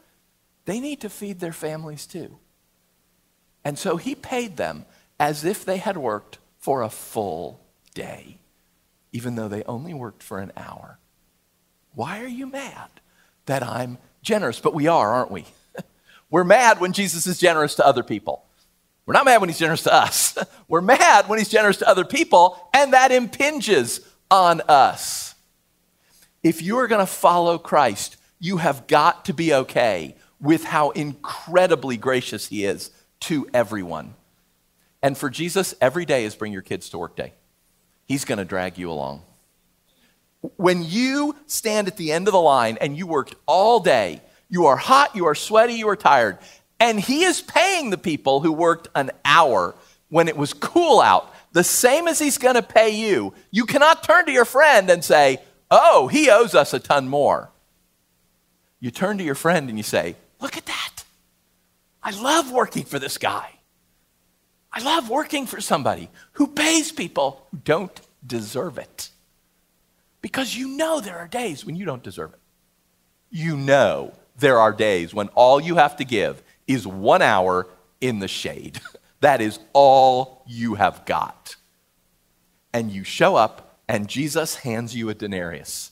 they 0.65 0.79
need 0.79 1.01
to 1.01 1.09
feed 1.09 1.39
their 1.39 1.51
families 1.51 2.05
too. 2.05 2.37
And 3.63 3.77
so 3.77 3.97
he 3.97 4.15
paid 4.15 4.57
them 4.57 4.85
as 5.19 5.43
if 5.43 5.65
they 5.65 5.77
had 5.77 5.97
worked 5.97 6.37
for 6.57 6.81
a 6.81 6.89
full 6.89 7.59
day, 7.93 8.37
even 9.11 9.35
though 9.35 9.47
they 9.47 9.63
only 9.63 9.93
worked 9.93 10.23
for 10.23 10.39
an 10.39 10.51
hour. 10.55 10.97
Why 11.93 12.21
are 12.21 12.27
you 12.27 12.47
mad 12.47 12.89
that 13.47 13.63
I'm 13.63 13.97
generous? 14.21 14.59
But 14.59 14.73
we 14.73 14.87
are, 14.87 15.11
aren't 15.11 15.31
we? 15.31 15.45
We're 16.31 16.45
mad 16.45 16.79
when 16.79 16.93
Jesus 16.93 17.27
is 17.27 17.37
generous 17.37 17.75
to 17.75 17.85
other 17.85 18.01
people. 18.01 18.45
We're 19.05 19.13
not 19.13 19.25
mad 19.25 19.41
when 19.41 19.49
he's 19.49 19.59
generous 19.59 19.83
to 19.83 19.93
us. 19.93 20.37
We're 20.67 20.81
mad 20.81 21.27
when 21.27 21.37
he's 21.37 21.49
generous 21.49 21.77
to 21.77 21.87
other 21.87 22.05
people, 22.05 22.69
and 22.73 22.93
that 22.93 23.11
impinges 23.11 23.99
on 24.29 24.61
us. 24.61 25.35
If 26.41 26.61
you 26.61 26.77
are 26.77 26.87
going 26.87 27.05
to 27.05 27.11
follow 27.11 27.57
Christ, 27.57 28.15
you 28.39 28.57
have 28.57 28.87
got 28.87 29.25
to 29.25 29.33
be 29.33 29.53
okay 29.53 30.15
with 30.39 30.63
how 30.63 30.91
incredibly 30.91 31.97
gracious 31.97 32.47
he 32.47 32.63
is 32.63 32.91
to 33.21 33.47
everyone. 33.53 34.15
And 35.03 35.17
for 35.17 35.29
Jesus, 35.29 35.75
every 35.81 36.05
day 36.05 36.23
is 36.23 36.35
bring 36.35 36.53
your 36.53 36.61
kids 36.61 36.89
to 36.89 36.97
work 36.97 37.15
day. 37.15 37.33
He's 38.05 38.23
going 38.23 38.39
to 38.39 38.45
drag 38.45 38.77
you 38.77 38.89
along. 38.89 39.23
When 40.55 40.83
you 40.83 41.35
stand 41.45 41.87
at 41.87 41.97
the 41.97 42.11
end 42.11 42.27
of 42.27 42.31
the 42.31 42.41
line 42.41 42.77
and 42.79 42.97
you 42.97 43.05
worked 43.05 43.35
all 43.45 43.79
day, 43.79 44.21
you 44.51 44.65
are 44.67 44.75
hot, 44.75 45.15
you 45.15 45.25
are 45.25 45.33
sweaty, 45.33 45.73
you 45.75 45.87
are 45.87 45.95
tired, 45.95 46.37
and 46.79 46.99
he 46.99 47.23
is 47.23 47.41
paying 47.41 47.89
the 47.89 47.97
people 47.97 48.41
who 48.41 48.51
worked 48.51 48.89
an 48.93 49.09
hour 49.23 49.73
when 50.09 50.27
it 50.27 50.35
was 50.35 50.53
cool 50.53 50.99
out, 50.99 51.33
the 51.53 51.63
same 51.63 52.07
as 52.07 52.19
he's 52.19 52.37
going 52.37 52.55
to 52.55 52.61
pay 52.61 52.89
you. 52.89 53.33
You 53.49 53.65
cannot 53.65 54.03
turn 54.03 54.25
to 54.25 54.31
your 54.31 54.45
friend 54.45 54.89
and 54.89 55.03
say, 55.03 55.39
Oh, 55.71 56.09
he 56.09 56.29
owes 56.29 56.53
us 56.53 56.73
a 56.73 56.79
ton 56.79 57.07
more. 57.07 57.49
You 58.81 58.91
turn 58.91 59.17
to 59.19 59.23
your 59.23 59.35
friend 59.35 59.69
and 59.69 59.77
you 59.77 59.83
say, 59.83 60.17
Look 60.41 60.57
at 60.57 60.65
that. 60.65 61.05
I 62.03 62.11
love 62.11 62.51
working 62.51 62.83
for 62.83 62.99
this 62.99 63.17
guy. 63.17 63.51
I 64.73 64.81
love 64.81 65.09
working 65.09 65.45
for 65.45 65.61
somebody 65.61 66.09
who 66.33 66.47
pays 66.47 66.91
people 66.91 67.47
who 67.51 67.57
don't 67.63 68.01
deserve 68.25 68.77
it. 68.77 69.11
Because 70.21 70.55
you 70.55 70.67
know 70.67 70.99
there 70.99 71.17
are 71.19 71.27
days 71.27 71.65
when 71.65 71.75
you 71.77 71.85
don't 71.85 72.03
deserve 72.03 72.33
it. 72.33 72.39
You 73.29 73.55
know 73.55 74.13
there 74.37 74.59
are 74.59 74.71
days 74.71 75.13
when 75.13 75.27
all 75.29 75.59
you 75.59 75.75
have 75.75 75.95
to 75.97 76.03
give 76.03 76.41
is 76.67 76.87
one 76.87 77.21
hour 77.21 77.67
in 77.99 78.19
the 78.19 78.27
shade. 78.27 78.79
that 79.21 79.41
is 79.41 79.59
all 79.73 80.43
you 80.47 80.75
have 80.75 81.05
got. 81.05 81.55
And 82.73 82.91
you 82.91 83.03
show 83.03 83.35
up, 83.35 83.79
and 83.87 84.07
Jesus 84.07 84.55
hands 84.55 84.95
you 84.95 85.09
a 85.09 85.13
denarius 85.13 85.91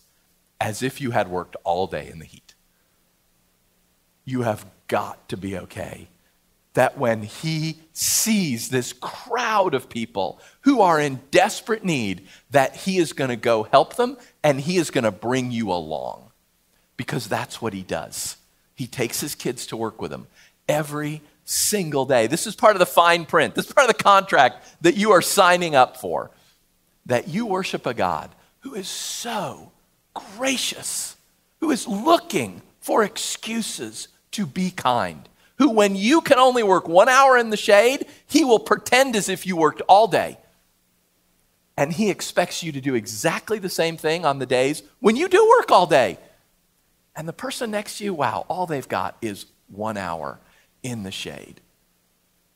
as 0.62 0.84
if 0.84 1.00
you 1.00 1.12
had 1.12 1.30
worked 1.30 1.56
all 1.64 1.88
day 1.88 2.10
in 2.10 2.20
the 2.20 2.26
heat. 2.26 2.54
You 4.26 4.42
have 4.42 4.66
got 4.88 5.30
to 5.30 5.38
be 5.38 5.58
okay 5.58 6.08
that 6.74 6.98
when 6.98 7.24
he 7.24 7.80
sees 7.94 8.70
this 8.70 8.94
crowd 8.94 9.74
of 9.74 9.90
people 9.90 10.40
who 10.62 10.82
are 10.82 11.00
in 11.00 11.20
desperate 11.32 11.84
need, 11.84 12.28
that 12.52 12.76
he 12.76 12.98
is 12.98 13.12
going 13.12 13.30
to 13.30 13.36
go 13.36 13.64
help 13.64 13.96
them 13.96 14.18
and 14.44 14.62
he 14.62 14.78
is 14.78 14.92
going 14.92 15.04
to 15.04 15.12
bring 15.12 15.52
you 15.52 15.72
along. 15.72 16.29
Because 17.00 17.30
that's 17.30 17.62
what 17.62 17.72
he 17.72 17.82
does. 17.82 18.36
He 18.76 18.86
takes 18.86 19.22
his 19.22 19.34
kids 19.34 19.66
to 19.68 19.78
work 19.78 20.02
with 20.02 20.12
him 20.12 20.28
every 20.68 21.22
single 21.46 22.06
day. 22.06 22.28
This 22.28 22.46
is 22.46 22.58
part 22.58 22.76
of 22.76 22.80
the 22.80 22.86
fine 22.86 23.26
print. 23.26 23.56
This 23.56 23.68
is 23.68 23.74
part 23.74 23.90
of 23.90 23.96
the 23.96 24.04
contract 24.04 24.68
that 24.82 24.98
you 24.98 25.12
are 25.12 25.22
signing 25.22 25.76
up 25.76 25.96
for. 25.96 26.30
That 27.06 27.30
you 27.30 27.46
worship 27.46 27.86
a 27.86 27.94
God 27.94 28.30
who 28.60 28.74
is 28.76 28.90
so 28.90 29.72
gracious, 30.14 31.16
who 31.62 31.72
is 31.72 31.88
looking 31.88 32.62
for 32.82 33.02
excuses 33.02 34.10
to 34.32 34.46
be 34.46 34.70
kind 34.70 35.30
who, 35.60 35.70
when 35.70 35.96
you 35.96 36.22
can 36.22 36.40
only 36.40 36.64
work 36.64 36.88
one 36.88 37.10
hour 37.10 37.38
in 37.38 37.50
the 37.50 37.58
shade, 37.58 38.08
he 38.28 38.44
will 38.44 38.60
pretend 38.60 39.16
as 39.16 39.30
if 39.30 39.46
you 39.46 39.56
worked 39.56 39.82
all 39.88 40.08
day. 40.08 40.38
And 41.78 41.94
he 41.94 42.10
expects 42.10 42.64
you 42.64 42.72
to 42.72 42.82
do 42.82 42.96
exactly 42.96 43.60
the 43.60 43.70
same 43.70 43.98
thing 43.98 44.26
on 44.26 44.40
the 44.40 44.46
days 44.46 44.84
when 45.00 45.16
you 45.16 45.28
do 45.28 45.48
work 45.58 45.72
all 45.72 45.86
day. 45.86 46.18
And 47.20 47.28
the 47.28 47.34
person 47.34 47.70
next 47.70 47.98
to 47.98 48.06
you, 48.06 48.14
wow, 48.14 48.46
all 48.48 48.66
they've 48.66 48.88
got 48.88 49.18
is 49.22 49.46
one 49.68 49.98
hour 49.98 50.40
in 50.84 51.04
the 51.04 51.12
shade. 51.12 51.60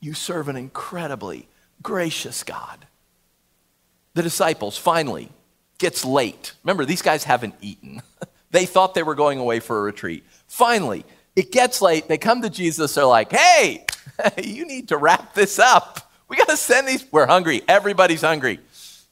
You 0.00 0.14
serve 0.14 0.48
an 0.48 0.56
incredibly 0.56 1.48
gracious 1.82 2.42
God. 2.42 2.86
The 4.14 4.22
disciples 4.22 4.78
finally 4.78 5.28
gets 5.76 6.02
late. 6.02 6.54
Remember, 6.62 6.86
these 6.86 7.02
guys 7.02 7.24
haven't 7.24 7.56
eaten. 7.60 8.00
they 8.52 8.64
thought 8.64 8.94
they 8.94 9.02
were 9.02 9.14
going 9.14 9.38
away 9.38 9.60
for 9.60 9.80
a 9.80 9.82
retreat. 9.82 10.24
Finally, 10.46 11.04
it 11.36 11.52
gets 11.52 11.82
late. 11.82 12.08
They 12.08 12.16
come 12.16 12.40
to 12.40 12.48
Jesus. 12.48 12.94
They're 12.94 13.04
like, 13.04 13.32
hey, 13.32 13.84
you 14.42 14.66
need 14.66 14.88
to 14.88 14.96
wrap 14.96 15.34
this 15.34 15.58
up. 15.58 16.10
We 16.26 16.38
got 16.38 16.48
to 16.48 16.56
send 16.56 16.88
these. 16.88 17.04
We're 17.12 17.26
hungry. 17.26 17.60
Everybody's 17.68 18.22
hungry. 18.22 18.60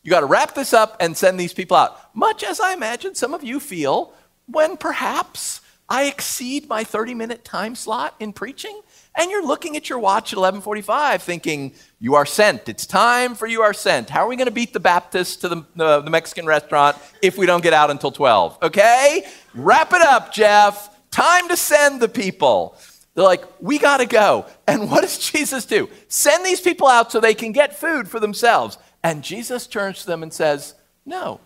You 0.02 0.10
got 0.10 0.20
to 0.20 0.26
wrap 0.26 0.54
this 0.54 0.72
up 0.72 0.96
and 0.98 1.14
send 1.14 1.38
these 1.38 1.52
people 1.52 1.76
out. 1.76 2.16
Much 2.16 2.42
as 2.42 2.58
I 2.58 2.72
imagine 2.72 3.14
some 3.14 3.34
of 3.34 3.44
you 3.44 3.60
feel 3.60 4.14
when 4.52 4.76
perhaps 4.76 5.60
I 5.88 6.04
exceed 6.04 6.68
my 6.68 6.84
30 6.84 7.14
minute 7.14 7.44
time 7.44 7.74
slot 7.74 8.14
in 8.20 8.32
preaching 8.32 8.80
and 9.14 9.30
you're 9.30 9.44
looking 9.44 9.76
at 9.76 9.90
your 9.90 9.98
watch 9.98 10.32
at 10.32 10.38
11:45 10.38 11.20
thinking 11.20 11.74
you 11.98 12.14
are 12.14 12.24
sent 12.24 12.68
it's 12.68 12.86
time 12.86 13.34
for 13.34 13.46
you 13.46 13.60
are 13.60 13.74
sent 13.74 14.08
how 14.08 14.24
are 14.24 14.28
we 14.28 14.36
going 14.36 14.46
to 14.46 14.52
beat 14.52 14.72
the 14.72 14.80
baptists 14.80 15.36
to 15.36 15.48
the, 15.48 15.66
the, 15.76 16.00
the 16.00 16.10
mexican 16.10 16.46
restaurant 16.46 16.96
if 17.20 17.36
we 17.36 17.44
don't 17.44 17.62
get 17.62 17.74
out 17.74 17.90
until 17.90 18.10
12 18.10 18.58
okay 18.62 19.26
wrap 19.54 19.92
it 19.92 20.00
up 20.00 20.32
jeff 20.32 20.88
Time 21.12 21.46
to 21.48 21.56
send 21.56 22.00
the 22.00 22.08
people. 22.08 22.76
They're 23.14 23.22
like, 23.22 23.44
we 23.60 23.78
got 23.78 23.98
to 23.98 24.06
go. 24.06 24.46
And 24.66 24.90
what 24.90 25.02
does 25.02 25.18
Jesus 25.18 25.64
do? 25.64 25.88
Send 26.08 26.44
these 26.44 26.60
people 26.60 26.88
out 26.88 27.12
so 27.12 27.20
they 27.20 27.34
can 27.34 27.52
get 27.52 27.78
food 27.78 28.08
for 28.08 28.18
themselves. 28.18 28.78
And 29.04 29.22
Jesus 29.22 29.68
turns 29.68 30.00
to 30.00 30.06
them 30.06 30.22
and 30.24 30.32
says, 30.32 30.74
No, 31.06 31.38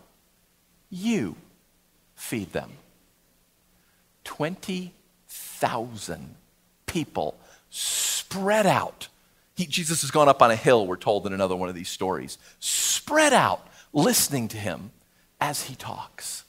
you 0.89 1.35
feed 2.15 2.53
them. 2.53 2.71
20,000 4.27 6.35
people 6.85 7.35
spread 7.69 8.67
out. 8.67 9.07
He, 9.55 9.65
Jesus 9.65 10.01
has 10.01 10.11
gone 10.11 10.27
up 10.27 10.41
on 10.41 10.51
a 10.51 10.55
hill, 10.55 10.85
we're 10.85 10.97
told 10.97 11.25
in 11.25 11.31
another 11.31 11.55
one 11.55 11.69
of 11.69 11.75
these 11.75 11.87
stories, 11.87 12.37
spread 12.59 13.31
out, 13.31 13.65
listening 13.93 14.49
to 14.49 14.57
him 14.57 14.91
as 15.39 15.63
he 15.63 15.75
talks. 15.75 16.43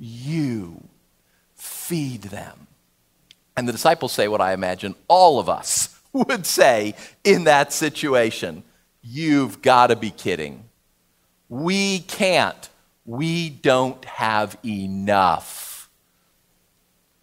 You 0.00 0.82
feed 1.54 2.24
them. 2.24 2.66
And 3.56 3.68
the 3.68 3.72
disciples 3.72 4.12
say 4.12 4.26
what 4.26 4.40
I 4.40 4.52
imagine 4.52 4.96
all 5.06 5.38
of 5.38 5.48
us 5.48 5.96
would 6.12 6.44
say 6.44 6.96
in 7.22 7.44
that 7.44 7.72
situation 7.72 8.64
You've 9.04 9.62
got 9.62 9.88
to 9.88 9.96
be 9.96 10.10
kidding. 10.10 10.64
We 11.48 12.00
can't. 12.00 12.68
We 13.04 13.50
don't 13.50 14.04
have 14.04 14.56
enough. 14.64 15.71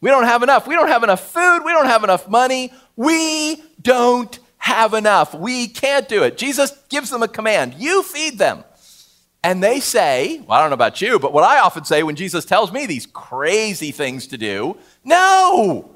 We 0.02 0.10
don't 0.10 0.24
have 0.24 0.44
enough. 0.44 0.68
We 0.68 0.76
don't 0.76 0.88
have 0.88 1.04
enough 1.04 1.32
food. 1.32 1.64
We 1.66 1.72
don't 1.72 1.88
have 1.88 2.04
enough 2.04 2.28
money. 2.28 2.72
We 2.96 3.62
don't 3.82 4.40
have 4.58 4.94
enough. 4.94 5.34
We 5.34 5.68
can't 5.68 6.08
do 6.08 6.24
it. 6.24 6.38
Jesus 6.38 6.72
gives 6.90 7.10
them 7.10 7.24
a 7.24 7.28
command 7.28 7.76
you 7.76 8.04
feed 8.04 8.38
them. 8.38 8.64
And 9.44 9.64
they 9.64 9.80
say, 9.80 10.40
well, 10.40 10.58
I 10.58 10.62
don't 10.62 10.70
know 10.70 10.74
about 10.74 11.02
you, 11.02 11.18
but 11.18 11.32
what 11.32 11.46
I 11.46 11.60
often 11.60 11.86
say 11.86 12.04
when 12.04 12.18
Jesus 12.18 12.44
tells 12.44 12.74
me 12.74 12.86
these 12.86 13.06
crazy 13.06 13.92
things 13.92 14.28
to 14.28 14.38
do, 14.38 14.76
no, 15.06 15.96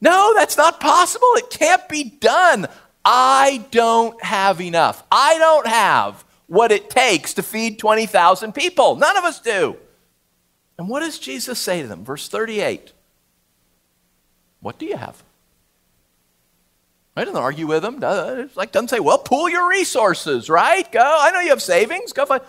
no, 0.00 0.34
that's 0.36 0.56
not 0.56 0.78
possible. 0.78 1.28
It 1.34 1.50
can't 1.50 1.88
be 1.88 2.04
done. 2.04 2.68
I 3.04 3.66
don't 3.72 4.22
have 4.22 4.60
enough. 4.60 5.02
I 5.10 5.36
don't 5.38 5.66
have 5.66 6.24
what 6.46 6.70
it 6.70 6.90
takes 6.90 7.34
to 7.34 7.42
feed 7.42 7.78
20,000 7.80 8.52
people. 8.52 8.94
None 8.94 9.16
of 9.16 9.24
us 9.24 9.40
do. 9.40 9.76
And 10.78 10.88
what 10.88 11.00
does 11.00 11.18
Jesus 11.18 11.58
say 11.58 11.82
to 11.82 11.88
them? 11.88 12.04
Verse 12.04 12.28
38 12.28 12.92
What 14.60 14.78
do 14.78 14.86
you 14.86 14.96
have? 14.96 15.22
I 17.16 17.24
doesn't 17.24 17.40
argue 17.40 17.66
with 17.66 17.82
them. 17.82 17.98
It's 18.00 18.56
like 18.56 18.70
doesn't 18.70 18.88
say, 18.88 19.00
well, 19.00 19.18
pool 19.18 19.48
your 19.48 19.68
resources, 19.68 20.48
right? 20.48 20.90
Go. 20.92 21.00
I 21.02 21.32
know 21.32 21.40
you 21.40 21.48
have 21.48 21.62
savings. 21.62 22.12
Go 22.12 22.24
find. 22.24 22.42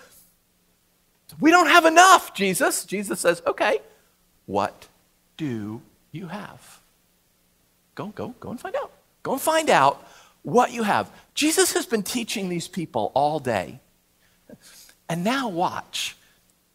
We 1.39 1.49
don't 1.49 1.67
have 1.67 1.85
enough, 1.85 2.35
Jesus. 2.35 2.85
Jesus 2.85 3.19
says, 3.19 3.41
okay, 3.47 3.79
what 4.45 4.87
do 5.37 5.81
you 6.11 6.27
have? 6.27 6.81
Go, 7.95 8.07
go, 8.07 8.35
go 8.39 8.51
and 8.51 8.59
find 8.59 8.75
out. 8.75 8.91
Go 9.23 9.33
and 9.33 9.41
find 9.41 9.69
out 9.69 10.07
what 10.43 10.71
you 10.71 10.83
have. 10.83 11.09
Jesus 11.33 11.73
has 11.73 11.85
been 11.85 12.03
teaching 12.03 12.49
these 12.49 12.67
people 12.67 13.11
all 13.15 13.39
day. 13.39 13.79
And 15.07 15.23
now 15.23 15.49
watch. 15.49 16.15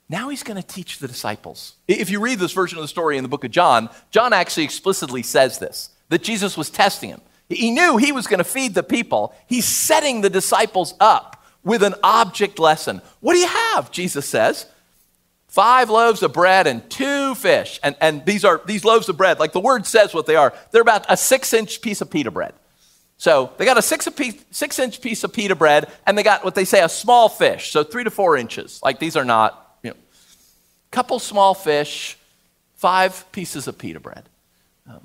Now 0.09 0.29
he's 0.29 0.43
going 0.43 0.61
to 0.61 0.67
teach 0.67 0.99
the 0.99 1.09
disciples. 1.09 1.75
If 1.89 2.11
you 2.11 2.21
read 2.21 2.39
this 2.39 2.53
version 2.53 2.79
of 2.79 2.83
the 2.83 2.89
story 2.89 3.17
in 3.17 3.23
the 3.23 3.29
book 3.29 3.45
of 3.45 3.51
John, 3.51 3.89
John 4.11 4.33
actually 4.33 4.65
explicitly 4.65 5.23
says 5.23 5.59
this 5.59 5.91
that 6.11 6.23
Jesus 6.23 6.57
was 6.57 6.71
testing 6.71 7.11
him. 7.11 7.21
He 7.49 7.71
knew 7.71 7.97
he 7.97 8.13
was 8.13 8.27
going 8.27 8.39
to 8.39 8.45
feed 8.45 8.75
the 8.75 8.83
people. 8.83 9.35
He's 9.47 9.65
setting 9.65 10.21
the 10.21 10.31
disciples 10.31 10.95
up 11.01 11.45
with 11.63 11.83
an 11.83 11.95
object 12.03 12.59
lesson. 12.59 13.01
What 13.21 13.35
do 13.35 13.39
you 13.41 13.49
have? 13.49 13.91
Jesus 13.91 14.27
says. 14.27 14.67
Five 15.49 15.89
loaves 15.89 16.23
of 16.23 16.33
bread 16.33 16.67
and 16.67 16.89
two 16.91 17.35
fish. 17.37 17.79
And, 17.83 17.95
and 18.01 18.27
these 18.27 18.45
are 18.45 18.61
these 18.67 18.85
loaves 18.85 19.09
of 19.09 19.17
bread, 19.17 19.39
like 19.39 19.53
the 19.53 19.61
word 19.61 19.87
says 19.87 20.13
what 20.13 20.27
they 20.27 20.37
are. 20.37 20.53
They're 20.73 20.83
about 20.83 21.07
a 21.09 21.17
six 21.17 21.53
inch 21.53 21.81
piece 21.81 22.01
of 22.01 22.11
pita 22.11 22.31
bread. 22.31 22.55
So 23.19 23.53
they 23.57 23.65
got 23.65 23.79
a 23.79 23.83
six, 23.83 24.09
piece, 24.09 24.45
six 24.51 24.79
inch 24.79 25.01
piece 25.01 25.23
of 25.23 25.33
pita 25.33 25.55
bread, 25.55 25.91
and 26.07 26.19
they 26.19 26.25
got 26.25 26.45
what 26.45 26.57
they 26.57 26.65
say 26.65 26.83
a 26.83 26.89
small 26.89 27.29
fish, 27.29 27.71
so 27.71 27.85
three 27.85 28.03
to 28.05 28.11
four 28.11 28.37
inches. 28.37 28.81
Like 28.83 28.99
these 28.99 29.17
are 29.17 29.25
not, 29.25 29.64
couple 30.95 31.19
small 31.19 31.55
fish, 31.55 32.17
five 32.75 33.31
pieces 33.33 33.67
of 33.69 33.79
pita 33.79 34.01
bread. 34.01 34.29
Um, 34.89 35.01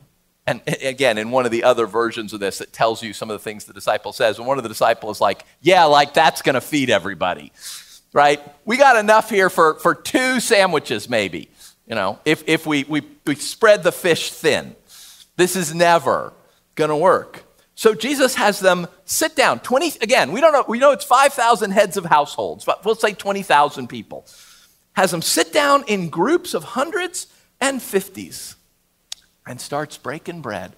and 0.45 0.61
again, 0.81 1.17
in 1.17 1.31
one 1.31 1.45
of 1.45 1.51
the 1.51 1.63
other 1.63 1.85
versions 1.85 2.33
of 2.33 2.39
this, 2.39 2.61
it 2.61 2.71
tells 2.73 3.03
you 3.03 3.13
some 3.13 3.29
of 3.29 3.33
the 3.33 3.43
things 3.43 3.65
the 3.65 3.73
disciple 3.73 4.13
says. 4.13 4.37
And 4.37 4.47
one 4.47 4.57
of 4.57 4.63
the 4.63 4.69
disciples 4.69 5.17
is 5.17 5.21
like, 5.21 5.45
yeah, 5.61 5.85
like 5.85 6.13
that's 6.13 6.41
going 6.41 6.55
to 6.55 6.61
feed 6.61 6.89
everybody 6.89 7.51
right? 8.13 8.41
We 8.65 8.77
got 8.77 8.95
enough 8.97 9.29
here 9.29 9.49
for, 9.49 9.75
for 9.75 9.95
two 9.95 10.39
sandwiches, 10.39 11.09
maybe, 11.09 11.49
you 11.87 11.95
know, 11.95 12.19
if, 12.25 12.43
if 12.47 12.65
we, 12.65 12.83
we, 12.85 13.01
we 13.25 13.35
spread 13.35 13.83
the 13.83 13.91
fish 13.91 14.31
thin. 14.31 14.75
This 15.35 15.55
is 15.55 15.73
never 15.73 16.33
going 16.75 16.89
to 16.89 16.95
work. 16.95 17.43
So 17.75 17.93
Jesus 17.93 18.35
has 18.35 18.59
them 18.59 18.87
sit 19.05 19.35
down. 19.35 19.59
20, 19.59 19.99
again, 20.01 20.31
we 20.31 20.41
don't 20.41 20.51
know, 20.51 20.65
we 20.67 20.79
know 20.79 20.91
it's 20.91 21.05
5,000 21.05 21.71
heads 21.71 21.95
of 21.95 22.05
households, 22.05 22.65
but 22.65 22.83
we'll 22.83 22.95
say 22.95 23.13
20,000 23.13 23.87
people. 23.87 24.25
Has 24.99 25.11
them 25.11 25.21
sit 25.21 25.53
down 25.53 25.85
in 25.87 26.09
groups 26.09 26.53
of 26.53 26.63
hundreds 26.63 27.27
and 27.61 27.81
fifties 27.81 28.57
and 29.47 29.61
starts 29.61 29.97
breaking 29.97 30.41
bread. 30.41 30.75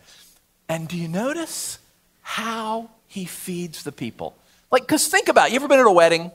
And 0.69 0.87
do 0.87 0.95
you 0.95 1.07
notice 1.07 1.79
how 2.21 2.91
he 3.07 3.25
feeds 3.25 3.81
the 3.83 3.91
people? 3.91 4.37
Like, 4.69 4.83
because 4.83 5.07
think 5.07 5.27
about 5.27 5.47
it. 5.47 5.53
You 5.53 5.55
ever 5.55 5.67
been 5.67 5.79
at 5.79 5.87
a 5.87 5.91
wedding? 5.91 6.31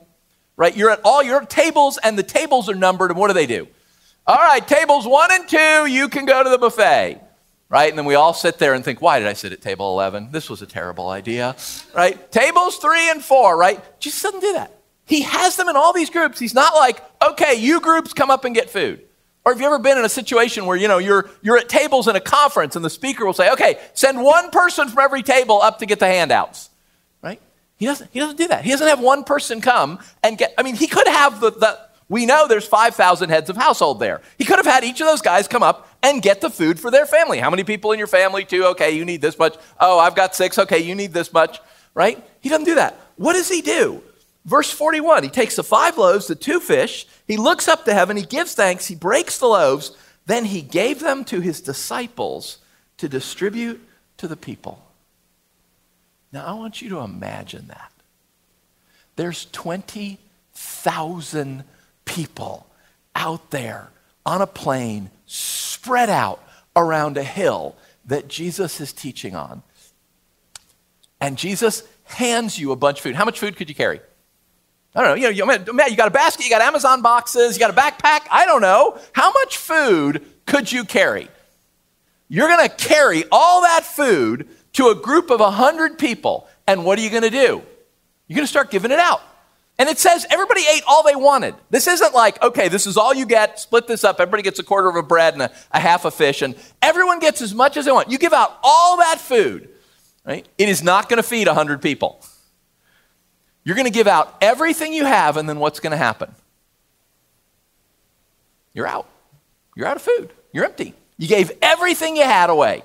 right? 0.57 0.76
You're 0.76 0.90
at 0.90 1.00
all 1.05 1.23
your 1.23 1.40
tables, 1.43 1.99
and 2.02 2.19
the 2.19 2.23
tables 2.23 2.69
are 2.69 2.75
numbered, 2.75 3.11
and 3.11 3.21
what 3.21 3.28
do 3.28 3.35
they 3.35 3.47
do? 3.47 3.69
All 4.26 4.37
right, 4.37 4.66
tables 4.66 5.07
one 5.07 5.31
and 5.33 5.49
two, 5.49 5.87
you 5.87 6.09
can 6.09 6.25
go 6.25 6.43
to 6.43 6.50
the 6.50 6.59
buffet, 6.59 7.21
right? 7.69 7.88
And 7.88 7.97
then 7.97 8.07
we 8.07 8.16
all 8.16 8.35
sit 8.35 8.59
there 8.59 8.75
and 8.75 8.85
think, 8.85 9.00
why 9.00 9.21
did 9.21 9.28
I 9.28 9.35
sit 9.35 9.52
at 9.52 9.61
table 9.61 9.93
11? 9.93 10.33
This 10.33 10.50
was 10.50 10.62
a 10.62 10.66
terrible 10.66 11.11
idea, 11.11 11.55
right? 11.95 12.33
Tables 12.33 12.78
three 12.78 13.11
and 13.11 13.23
four, 13.23 13.57
right? 13.57 13.81
Jesus 14.00 14.23
doesn't 14.23 14.40
do 14.40 14.55
that. 14.55 14.75
He 15.07 15.23
has 15.23 15.57
them 15.57 15.69
in 15.69 15.77
all 15.77 15.93
these 15.93 16.11
groups. 16.11 16.39
He's 16.39 16.55
not 16.55 16.75
like, 16.75 17.03
okay, 17.23 17.55
you 17.55 17.81
groups 17.81 18.13
come 18.13 18.31
up 18.31 18.45
and 18.45 18.55
get 18.55 18.69
food. 18.69 19.03
Or 19.45 19.53
have 19.53 19.61
you 19.61 19.67
ever 19.67 19.79
been 19.79 19.97
in 19.97 20.05
a 20.05 20.09
situation 20.09 20.67
where, 20.67 20.77
you 20.77 20.89
know, 20.89 20.99
you're, 20.99 21.31
you're 21.41 21.57
at 21.57 21.69
tables 21.69 22.09
in 22.09 22.17
a 22.17 22.21
conference 22.21 22.75
and 22.75 22.85
the 22.85 22.91
speaker 22.91 23.25
will 23.25 23.33
say, 23.33 23.53
okay, 23.53 23.79
send 23.95 24.21
one 24.21 24.51
person 24.51 24.89
from 24.89 24.99
every 24.99 25.23
table 25.23 25.63
up 25.63 25.79
to 25.79 25.87
get 25.87 26.01
the 26.01 26.07
handouts, 26.07 26.69
right? 27.23 27.41
He 27.77 27.87
doesn't, 27.87 28.11
he 28.13 28.19
doesn't 28.19 28.37
do 28.37 28.49
that. 28.49 28.65
He 28.65 28.71
doesn't 28.73 28.89
have 28.89 28.99
one 28.99 29.23
person 29.23 29.61
come 29.61 30.01
and 30.25 30.37
get, 30.37 30.53
I 30.59 30.65
mean, 30.65 30.75
he 30.75 30.89
could 30.89 31.07
have 31.07 31.41
the, 31.41 31.53
the 31.53 31.79
we 32.09 32.27
know 32.27 32.49
there's 32.49 32.67
5,000 32.67 33.31
heads 33.31 33.51
of 33.51 33.57
household 33.57 34.01
there. 34.01 34.21
He 34.39 34.45
could 34.45 34.57
have 34.57 34.67
had 34.67 34.83
each 34.83 35.01
of 35.01 35.07
those 35.07 35.23
guys 35.23 35.49
come 35.49 35.63
up 35.63 35.89
and 36.03 36.23
get 36.23 36.41
the 36.41 36.51
food 36.51 36.79
for 36.79 36.91
their 36.91 37.07
family. 37.07 37.39
How 37.39 37.51
many 37.51 37.65
people 37.65 37.93
in 37.93 37.99
your 37.99 38.07
family? 38.07 38.45
Two. 38.45 38.65
Okay, 38.67 38.93
you 38.93 39.05
need 39.05 39.21
this 39.21 39.39
much. 39.39 39.57
Oh, 39.81 39.99
I've 39.99 40.15
got 40.15 40.35
six. 40.35 40.59
Okay, 40.59 40.79
you 40.79 40.95
need 40.95 41.13
this 41.13 41.33
much, 41.33 41.61
right? 41.95 42.23
He 42.41 42.49
doesn't 42.49 42.65
do 42.65 42.77
that. 42.77 43.01
What 43.17 43.33
does 43.33 43.49
he 43.49 43.61
do? 43.61 44.03
Verse 44.47 44.71
41 44.71 45.25
he 45.25 45.29
takes 45.29 45.57
the 45.57 45.65
five 45.65 45.99
loaves, 45.99 46.29
the 46.29 46.37
two 46.37 46.61
fish, 46.61 47.07
he 47.26 47.37
looks 47.37 47.69
up 47.69 47.85
to 47.85 47.93
heaven, 47.93 48.17
he 48.17 48.25
gives 48.25 48.55
thanks, 48.55 48.87
he 48.87 48.95
breaks 48.95 49.38
the 49.38 49.47
loaves, 49.47 49.95
then 50.25 50.47
he 50.47 50.62
gave 50.62 51.00
them 51.00 51.25
to 51.26 51.41
his 51.41 51.61
disciples 51.61 52.59
to 52.97 53.09
distribute 53.09 53.87
to 54.17 54.29
the 54.29 54.37
people. 54.37 54.83
Now, 56.33 56.47
I 56.47 56.55
want 56.55 56.81
you 56.81 56.88
to 56.91 57.00
imagine 57.00 57.69
that. 57.69 57.93
There's 59.17 59.47
20,000 59.52 61.65
people 62.04 62.67
out 63.15 63.50
there 63.50 63.89
on 64.25 64.43
a 64.43 64.47
plain, 64.47 65.11
spread 65.26 66.11
out 66.11 66.43
around 66.75 67.17
a 67.17 67.25
hill 67.25 67.76
that 68.04 68.28
Jesus 68.28 68.80
is 68.80 68.93
teaching 68.93 69.35
on. 69.35 69.63
And 71.21 71.39
Jesus 71.39 71.82
hands 72.04 72.59
you 72.59 72.73
a 72.73 72.76
bunch 72.76 72.99
of 72.99 73.04
food. 73.04 73.17
How 73.17 73.25
much 73.25 73.41
food 73.41 73.56
could 73.56 73.69
you 73.69 73.75
carry? 73.75 74.00
I 74.97 75.02
don't 75.02 75.11
know. 75.11 75.15
You 75.15 75.23
know, 75.25 75.75
you, 75.75 75.85
you 75.91 75.97
got 75.97 76.09
a 76.09 76.11
basket, 76.11 76.45
you 76.45 76.50
got 76.50 76.63
Amazon 76.63 77.02
boxes, 77.02 77.54
you 77.54 77.61
got 77.61 77.71
a 77.71 77.78
backpack. 77.78 78.26
I 78.30 78.47
don't 78.47 78.63
know. 78.63 78.99
How 79.13 79.30
much 79.30 79.59
food 79.59 80.25
could 80.47 80.73
you 80.73 80.85
carry? 80.85 81.28
You're 82.28 82.49
going 82.49 82.67
to 82.67 82.75
carry 82.75 83.25
all 83.30 83.61
that 83.61 83.85
food 83.85 84.49
to 84.73 84.89
a 84.89 84.95
group 84.95 85.30
of 85.30 85.41
100 85.41 85.99
people, 85.99 86.49
and 86.67 86.85
what 86.85 86.99
are 86.99 87.02
you 87.02 87.11
going 87.11 87.23
to 87.23 87.30
do? 87.30 87.63
You're 88.26 88.37
going 88.37 88.47
to 88.47 88.50
start 88.50 88.71
giving 88.71 88.91
it 88.91 88.99
out. 88.99 89.21
And 89.78 89.91
it 89.91 89.99
says 89.99 90.26
everybody 90.30 90.63
ate 90.63 90.82
all 90.89 91.02
they 91.02 91.15
wanted. 91.15 91.54
This 91.69 91.87
isn't 91.87 92.15
like, 92.15 92.43
okay, 92.43 92.69
this 92.69 92.87
is 92.87 92.97
all 92.97 93.13
you 93.13 93.26
get, 93.26 93.61
split 93.61 93.87
this 93.87 94.02
up, 94.02 94.19
everybody 94.19 94.43
gets 94.43 94.59
a 94.59 94.63
quarter 94.63 94.89
of 94.89 94.97
a 94.97 95.02
bread 95.02 95.35
and 95.35 95.43
a, 95.43 95.52
a 95.73 95.78
half 95.78 96.06
a 96.06 96.11
fish, 96.11 96.41
and 96.41 96.54
everyone 96.80 97.21
gets 97.21 97.43
as 97.43 97.54
much 97.54 97.76
as 97.76 97.85
they 97.85 97.93
want. 97.93 98.11
You 98.11 98.17
give 98.17 98.32
out 98.32 98.59
all 98.63 98.97
that 98.97 99.21
food, 99.21 99.69
right? 100.25 100.49
It 100.56 100.71
is 100.71 100.82
not 100.82 101.11
going 101.11 101.19
to 101.19 101.23
feed 101.23 101.47
100 101.47 101.82
people. 101.82 102.25
You're 103.67 103.75
going 103.75 103.87
to 103.87 103.93
give 103.93 104.07
out 104.07 104.37
everything 104.41 104.95
you 104.95 105.05
have, 105.05 105.37
and 105.37 105.47
then 105.47 105.59
what's 105.59 105.81
going 105.81 105.91
to 105.91 105.97
happen? 105.97 106.33
You're 108.73 108.87
out. 108.87 109.09
You're 109.75 109.89
out 109.89 109.97
of 109.97 110.02
food. 110.02 110.31
You're 110.52 110.65
empty. 110.65 110.95
You 111.19 111.26
gave 111.26 111.50
everything 111.61 112.17
you 112.17 112.25
had 112.25 112.49
away 112.49 112.83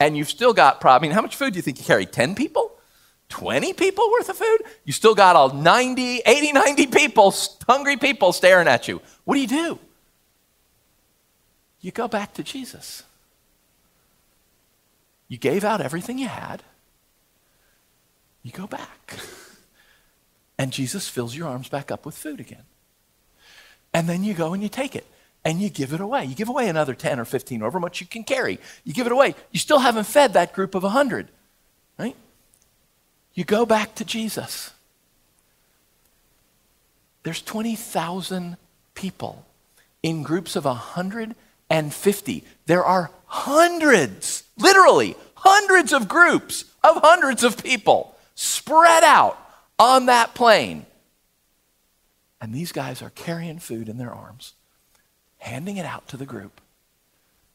and 0.00 0.16
you've 0.16 0.28
still 0.28 0.52
got 0.52 0.80
probably, 0.80 1.08
I 1.08 1.08
mean, 1.08 1.14
how 1.14 1.22
much 1.22 1.36
food 1.36 1.52
do 1.52 1.56
you 1.56 1.62
think 1.62 1.78
you 1.78 1.84
carry? 1.84 2.06
10 2.06 2.34
people? 2.34 2.72
20 3.30 3.72
people 3.72 4.10
worth 4.10 4.28
of 4.28 4.36
food? 4.36 4.58
You 4.84 4.92
still 4.92 5.14
got 5.14 5.36
all 5.36 5.52
90, 5.52 6.22
80, 6.24 6.52
90 6.52 6.86
people, 6.88 7.34
hungry 7.66 7.96
people 7.96 8.32
staring 8.32 8.68
at 8.68 8.88
you. 8.88 9.00
What 9.24 9.34
do 9.34 9.40
you 9.40 9.46
do? 9.46 9.78
You 11.80 11.92
go 11.92 12.08
back 12.08 12.34
to 12.34 12.42
Jesus. 12.42 13.04
You 15.28 15.38
gave 15.38 15.64
out 15.64 15.80
everything 15.80 16.18
you 16.18 16.28
had. 16.28 16.62
You 18.42 18.52
go 18.52 18.66
back. 18.66 19.18
And 20.58 20.72
Jesus 20.72 21.08
fills 21.08 21.36
your 21.36 21.48
arms 21.48 21.68
back 21.68 21.90
up 21.90 22.04
with 22.04 22.16
food 22.16 22.40
again. 22.40 22.64
And 23.94 24.08
then 24.08 24.24
you 24.24 24.34
go 24.34 24.52
and 24.52 24.62
you 24.62 24.68
take 24.68 24.96
it 24.96 25.06
and 25.44 25.60
you 25.60 25.70
give 25.70 25.92
it 25.92 26.00
away. 26.00 26.24
You 26.24 26.34
give 26.34 26.48
away 26.48 26.68
another 26.68 26.94
10 26.94 27.20
or 27.20 27.24
15, 27.24 27.60
however 27.60 27.80
much 27.80 28.00
you 28.00 28.06
can 28.06 28.24
carry. 28.24 28.58
You 28.84 28.92
give 28.92 29.06
it 29.06 29.12
away. 29.12 29.34
You 29.52 29.58
still 29.58 29.78
haven't 29.78 30.04
fed 30.04 30.32
that 30.32 30.52
group 30.52 30.74
of 30.74 30.82
100, 30.82 31.28
right? 31.98 32.16
You 33.34 33.44
go 33.44 33.64
back 33.64 33.94
to 33.96 34.04
Jesus. 34.04 34.72
There's 37.22 37.40
20,000 37.42 38.56
people 38.94 39.44
in 40.02 40.22
groups 40.22 40.56
of 40.56 40.64
150. 40.64 42.44
There 42.66 42.84
are 42.84 43.10
hundreds, 43.26 44.42
literally 44.56 45.16
hundreds 45.34 45.92
of 45.92 46.08
groups 46.08 46.64
of 46.82 47.00
hundreds 47.02 47.44
of 47.44 47.62
people 47.62 48.16
spread 48.40 49.02
out 49.02 49.36
on 49.78 50.06
that 50.06 50.34
plain. 50.34 50.86
And 52.40 52.54
these 52.54 52.70
guys 52.70 53.02
are 53.02 53.10
carrying 53.10 53.58
food 53.58 53.88
in 53.88 53.98
their 53.98 54.12
arms 54.12 54.54
handing 55.38 55.76
it 55.76 55.86
out 55.86 56.06
to 56.08 56.16
the 56.16 56.26
group, 56.26 56.60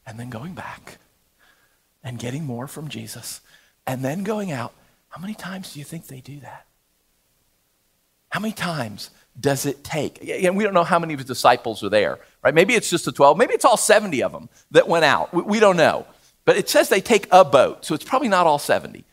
and 0.06 0.18
then 0.18 0.30
going 0.30 0.54
back 0.54 0.98
and 2.02 2.18
getting 2.18 2.44
more 2.44 2.66
from 2.66 2.88
Jesus, 2.88 3.40
and 3.86 4.04
then 4.04 4.24
going 4.24 4.52
out. 4.52 4.72
How 5.08 5.20
many 5.20 5.34
times 5.34 5.72
do 5.72 5.78
you 5.78 5.84
think 5.84 6.06
they 6.06 6.20
do 6.20 6.40
that? 6.40 6.66
How 8.30 8.40
many 8.40 8.52
times 8.52 9.10
does 9.38 9.64
it 9.64 9.84
take? 9.84 10.18
And 10.20 10.56
we 10.56 10.64
don't 10.64 10.74
know 10.74 10.84
how 10.84 10.98
many 10.98 11.14
of 11.14 11.20
his 11.20 11.28
disciples 11.28 11.84
are 11.84 11.88
there, 11.88 12.18
right? 12.42 12.54
Maybe 12.54 12.74
it's 12.74 12.90
just 12.90 13.04
the 13.04 13.12
12. 13.12 13.38
Maybe 13.38 13.54
it's 13.54 13.64
all 13.64 13.76
70 13.76 14.22
of 14.22 14.32
them 14.32 14.48
that 14.72 14.88
went 14.88 15.04
out. 15.04 15.32
We, 15.32 15.42
we 15.42 15.60
don't 15.60 15.76
know. 15.76 16.04
But 16.44 16.56
it 16.56 16.68
says 16.68 16.88
they 16.88 17.00
take 17.00 17.28
a 17.30 17.44
boat, 17.44 17.84
so 17.84 17.94
it's 17.94 18.04
probably 18.04 18.28
not 18.28 18.46
all 18.46 18.58
70. 18.58 19.04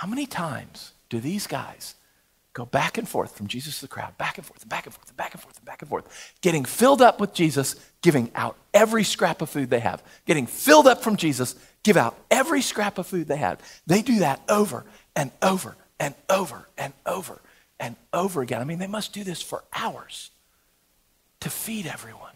How 0.00 0.06
many 0.06 0.24
times 0.24 0.92
do 1.10 1.20
these 1.20 1.46
guys 1.46 1.94
go 2.54 2.64
back 2.64 2.96
and 2.96 3.06
forth 3.06 3.36
from 3.36 3.48
Jesus 3.48 3.74
to 3.76 3.80
the 3.82 3.88
crowd, 3.88 4.16
back 4.16 4.38
and 4.38 4.46
forth 4.46 4.62
and 4.62 4.70
back 4.70 4.86
and 4.86 4.94
forth 4.94 5.06
and 5.08 5.16
back 5.18 5.34
and 5.34 5.42
forth 5.42 5.58
and 5.58 5.66
back 5.66 5.82
and 5.82 5.90
forth, 5.90 6.34
getting 6.40 6.64
filled 6.64 7.02
up 7.02 7.20
with 7.20 7.34
Jesus, 7.34 7.76
giving 8.00 8.30
out 8.34 8.56
every 8.72 9.04
scrap 9.04 9.42
of 9.42 9.50
food 9.50 9.68
they 9.68 9.80
have, 9.80 10.02
getting 10.24 10.46
filled 10.46 10.86
up 10.86 11.02
from 11.02 11.16
Jesus, 11.16 11.54
give 11.82 11.98
out 11.98 12.16
every 12.30 12.62
scrap 12.62 12.96
of 12.96 13.06
food 13.06 13.28
they 13.28 13.36
have. 13.36 13.60
They 13.86 14.00
do 14.00 14.20
that 14.20 14.40
over 14.48 14.86
and 15.14 15.30
over 15.42 15.76
and 15.98 16.14
over 16.30 16.66
and 16.78 16.94
over 17.04 17.38
and 17.78 17.94
over 18.14 18.40
again. 18.40 18.62
I 18.62 18.64
mean, 18.64 18.78
they 18.78 18.86
must 18.86 19.12
do 19.12 19.22
this 19.22 19.42
for 19.42 19.62
hours 19.70 20.30
to 21.40 21.50
feed 21.50 21.86
everyone. 21.86 22.32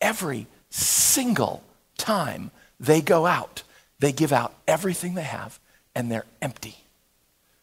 Every 0.00 0.48
single 0.70 1.62
time 1.98 2.50
they 2.80 3.00
go 3.00 3.26
out, 3.26 3.62
they 4.00 4.10
give 4.10 4.32
out 4.32 4.52
everything 4.66 5.14
they 5.14 5.22
have 5.22 5.60
and 5.94 6.10
they're 6.10 6.26
empty. 6.40 6.76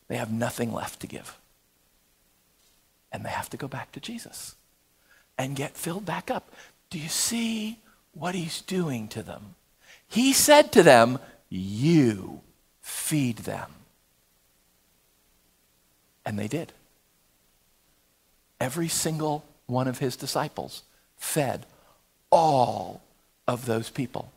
They 0.08 0.18
have 0.18 0.32
nothing 0.32 0.74
left 0.74 1.00
to 1.02 1.08
give. 1.08 1.38
and 3.12 3.26
they 3.26 3.30
have 3.30 3.50
to 3.50 3.58
go 3.58 3.68
back 3.68 3.92
to 3.94 4.00
Jesus 4.00 4.56
and 5.38 5.56
get 5.56 5.76
filled 5.78 6.06
back 6.06 6.30
up. 6.30 6.54
Do 6.89 7.00
you 7.00 7.10
see 7.10 7.80
what 8.13 8.36
he's 8.36 8.62
doing 8.62 9.08
to 9.10 9.24
them? 9.24 9.56
He 10.08 10.34
said 10.34 10.72
to 10.74 10.84
them, 10.84 11.20
You 11.50 12.42
feed 12.82 13.39
them. 13.39 13.72
And 16.26 16.38
they 16.38 16.48
did. 16.48 16.74
Every 18.60 18.88
single 18.88 19.46
one 19.65 19.88
of 19.88 20.00
his 20.00 20.15
disciples 20.15 20.84
fed 21.18 21.65
all 22.32 23.02
of 23.48 23.65
those 23.65 23.89
people. 23.89 24.32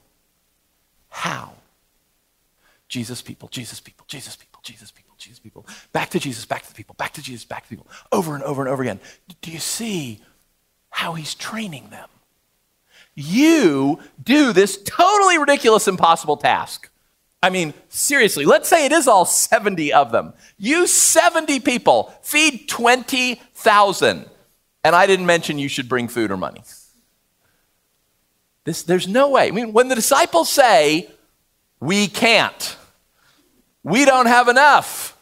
How? 1.11 1.55
Jesus 2.93 3.23
people, 3.23 3.49
Jesus 3.49 3.81
people, 3.81 4.05
Jesus 4.07 4.37
people, 4.37 4.61
Jesus 4.63 4.91
people, 4.91 5.15
Jesus 5.17 5.39
people. 5.39 5.65
Back 5.95 6.11
to 6.11 6.21
Jesus, 6.21 6.45
back 6.45 6.61
to 6.61 6.69
the 6.69 6.75
people, 6.75 6.95
back 6.99 7.15
to 7.15 7.23
Jesus, 7.23 7.43
back 7.43 7.63
to 7.63 7.71
the 7.71 7.77
people. 7.77 7.91
Over 8.13 8.35
and 8.35 8.45
over 8.45 8.61
and 8.61 8.71
over 8.71 8.83
again. 8.83 9.01
Do 9.41 9.51
you 9.51 9.61
see 9.61 10.21
how 10.91 11.15
he's 11.15 11.35
training 11.35 11.89
them? 11.89 12.11
You 13.15 13.99
do 14.23 14.53
this 14.53 14.77
totally 14.85 15.39
ridiculous, 15.39 15.89
impossible 15.89 16.37
task. 16.37 16.91
I 17.43 17.49
mean, 17.49 17.73
seriously, 17.89 18.45
let's 18.45 18.69
say 18.69 18.85
it 18.85 18.93
is 18.93 19.09
all 19.09 19.25
70 19.25 19.91
of 19.95 20.13
them. 20.13 20.35
You 20.59 20.87
70 20.87 21.61
people, 21.61 22.13
feed 22.21 22.69
20,000. 22.69 24.27
And 24.85 24.95
I 24.95 25.07
didn't 25.07 25.25
mention 25.25 25.59
you 25.59 25.69
should 25.69 25.89
bring 25.89 26.09
food 26.09 26.31
or 26.31 26.37
money. 26.37 26.63
This, 28.65 28.83
there's 28.83 29.09
no 29.09 29.31
way. 29.31 29.49
I 29.49 29.51
mean, 29.51 29.73
when 29.73 29.89
the 29.89 29.95
disciples 29.95 30.51
say, 30.51 31.09
we 31.81 32.07
can't, 32.07 32.77
we 33.83 34.05
don't 34.05 34.27
have 34.27 34.49
enough, 34.49 35.17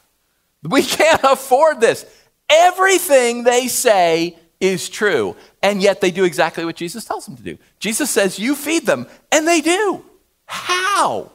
we 0.62 0.83
can't 0.85 1.23
afford 1.25 1.81
this, 1.81 2.05
everything 2.49 3.44
they 3.44 3.68
say 3.68 4.37
is 4.61 4.88
true. 4.88 5.37
And 5.62 5.83
yet 5.83 6.01
they 6.01 6.11
do 6.11 6.25
exactly 6.25 6.64
what 6.64 6.77
Jesus 6.77 7.05
tells 7.05 7.27
them 7.27 7.37
to 7.37 7.42
do. 7.42 7.59
Jesus 7.79 8.11
says, 8.11 8.38
You 8.38 8.55
feed 8.55 8.87
them, 8.87 9.07
and 9.33 9.46
they 9.46 9.61
do. 9.61 10.05
How? 10.46 11.31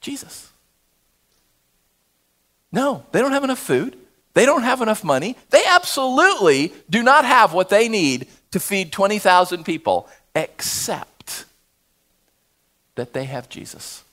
Jesus. 0.00 0.50
No, 2.70 3.04
they 3.12 3.20
don't 3.20 3.32
have 3.32 3.44
enough 3.44 3.58
food. 3.58 3.96
They 4.34 4.46
don't 4.46 4.64
have 4.64 4.82
enough 4.82 5.04
money. 5.04 5.36
They 5.50 5.62
absolutely 5.64 6.72
do 6.90 7.02
not 7.02 7.24
have 7.24 7.52
what 7.52 7.68
they 7.68 7.88
need 7.88 8.26
to 8.50 8.60
feed 8.60 8.92
20,000 8.92 9.64
people, 9.64 10.08
except 10.34 11.44
that 12.96 13.12
they 13.12 13.24
have 13.24 13.48
Jesus. 13.48 14.03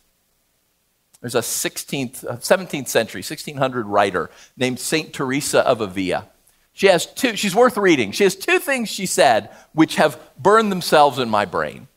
There's 1.21 1.35
a 1.35 1.39
16th, 1.39 2.25
17th 2.25 2.87
century, 2.87 3.19
1600 3.19 3.85
writer 3.85 4.31
named 4.57 4.79
St. 4.79 5.13
Teresa 5.13 5.65
of 5.65 5.79
Avila. 5.79 6.27
She 6.73 6.87
has 6.87 7.05
two, 7.05 7.35
she's 7.35 7.55
worth 7.55 7.77
reading. 7.77 8.11
She 8.11 8.23
has 8.23 8.35
two 8.35 8.59
things 8.59 8.89
she 8.89 9.05
said 9.05 9.49
which 9.73 9.95
have 9.95 10.19
burned 10.37 10.71
themselves 10.71 11.19
in 11.19 11.29
my 11.29 11.45
brain. 11.45 11.87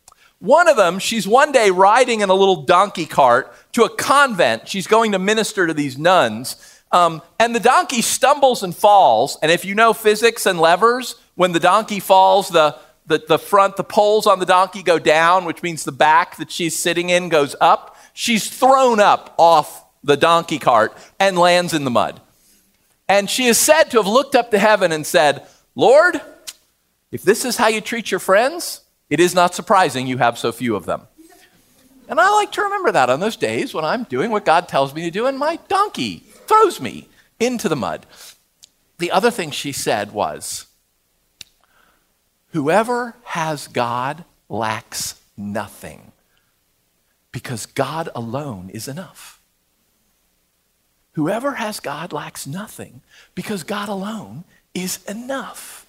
One 0.40 0.68
of 0.68 0.76
them, 0.76 0.98
she's 0.98 1.26
one 1.26 1.52
day 1.52 1.70
riding 1.70 2.20
in 2.20 2.28
a 2.28 2.34
little 2.34 2.64
donkey 2.64 3.06
cart 3.06 3.54
to 3.72 3.84
a 3.84 3.88
convent. 3.88 4.68
She's 4.68 4.86
going 4.86 5.12
to 5.12 5.18
minister 5.18 5.66
to 5.66 5.72
these 5.72 5.96
nuns. 5.96 6.56
Um, 6.92 7.22
and 7.40 7.54
the 7.54 7.60
donkey 7.60 8.02
stumbles 8.02 8.62
and 8.62 8.76
falls. 8.76 9.38
And 9.42 9.50
if 9.50 9.64
you 9.64 9.74
know 9.74 9.94
physics 9.94 10.44
and 10.44 10.60
levers, 10.60 11.16
when 11.34 11.52
the 11.52 11.60
donkey 11.60 11.98
falls, 11.98 12.50
the, 12.50 12.76
the, 13.06 13.22
the 13.26 13.38
front, 13.38 13.76
the 13.76 13.84
poles 13.84 14.26
on 14.26 14.38
the 14.38 14.46
donkey 14.46 14.82
go 14.82 14.98
down, 14.98 15.44
which 15.44 15.62
means 15.62 15.84
the 15.84 15.92
back 15.92 16.36
that 16.36 16.50
she's 16.50 16.78
sitting 16.78 17.10
in 17.10 17.30
goes 17.30 17.56
up. 17.60 17.93
She's 18.14 18.48
thrown 18.48 19.00
up 19.00 19.34
off 19.36 19.84
the 20.04 20.16
donkey 20.16 20.58
cart 20.58 20.96
and 21.18 21.36
lands 21.36 21.74
in 21.74 21.84
the 21.84 21.90
mud. 21.90 22.20
And 23.08 23.28
she 23.28 23.46
is 23.46 23.58
said 23.58 23.84
to 23.90 23.98
have 23.98 24.06
looked 24.06 24.34
up 24.34 24.52
to 24.52 24.58
heaven 24.58 24.92
and 24.92 25.04
said, 25.04 25.46
Lord, 25.74 26.20
if 27.10 27.22
this 27.22 27.44
is 27.44 27.56
how 27.56 27.66
you 27.66 27.80
treat 27.80 28.10
your 28.10 28.20
friends, 28.20 28.82
it 29.10 29.20
is 29.20 29.34
not 29.34 29.54
surprising 29.54 30.06
you 30.06 30.18
have 30.18 30.38
so 30.38 30.52
few 30.52 30.76
of 30.76 30.86
them. 30.86 31.02
And 32.08 32.20
I 32.20 32.30
like 32.30 32.52
to 32.52 32.62
remember 32.62 32.92
that 32.92 33.10
on 33.10 33.20
those 33.20 33.36
days 33.36 33.74
when 33.74 33.84
I'm 33.84 34.04
doing 34.04 34.30
what 34.30 34.44
God 34.44 34.68
tells 34.68 34.94
me 34.94 35.02
to 35.02 35.10
do 35.10 35.26
and 35.26 35.38
my 35.38 35.58
donkey 35.68 36.18
throws 36.46 36.80
me 36.80 37.08
into 37.40 37.68
the 37.68 37.76
mud. 37.76 38.06
The 38.98 39.10
other 39.10 39.30
thing 39.30 39.50
she 39.50 39.72
said 39.72 40.12
was, 40.12 40.66
Whoever 42.52 43.16
has 43.24 43.66
God 43.66 44.24
lacks 44.48 45.20
nothing 45.36 46.12
because 47.34 47.66
God 47.66 48.08
alone 48.14 48.70
is 48.72 48.86
enough. 48.86 49.40
Whoever 51.14 51.54
has 51.54 51.80
God 51.80 52.12
lacks 52.12 52.46
nothing 52.46 53.02
because 53.34 53.64
God 53.64 53.88
alone 53.88 54.44
is 54.72 55.04
enough. 55.06 55.84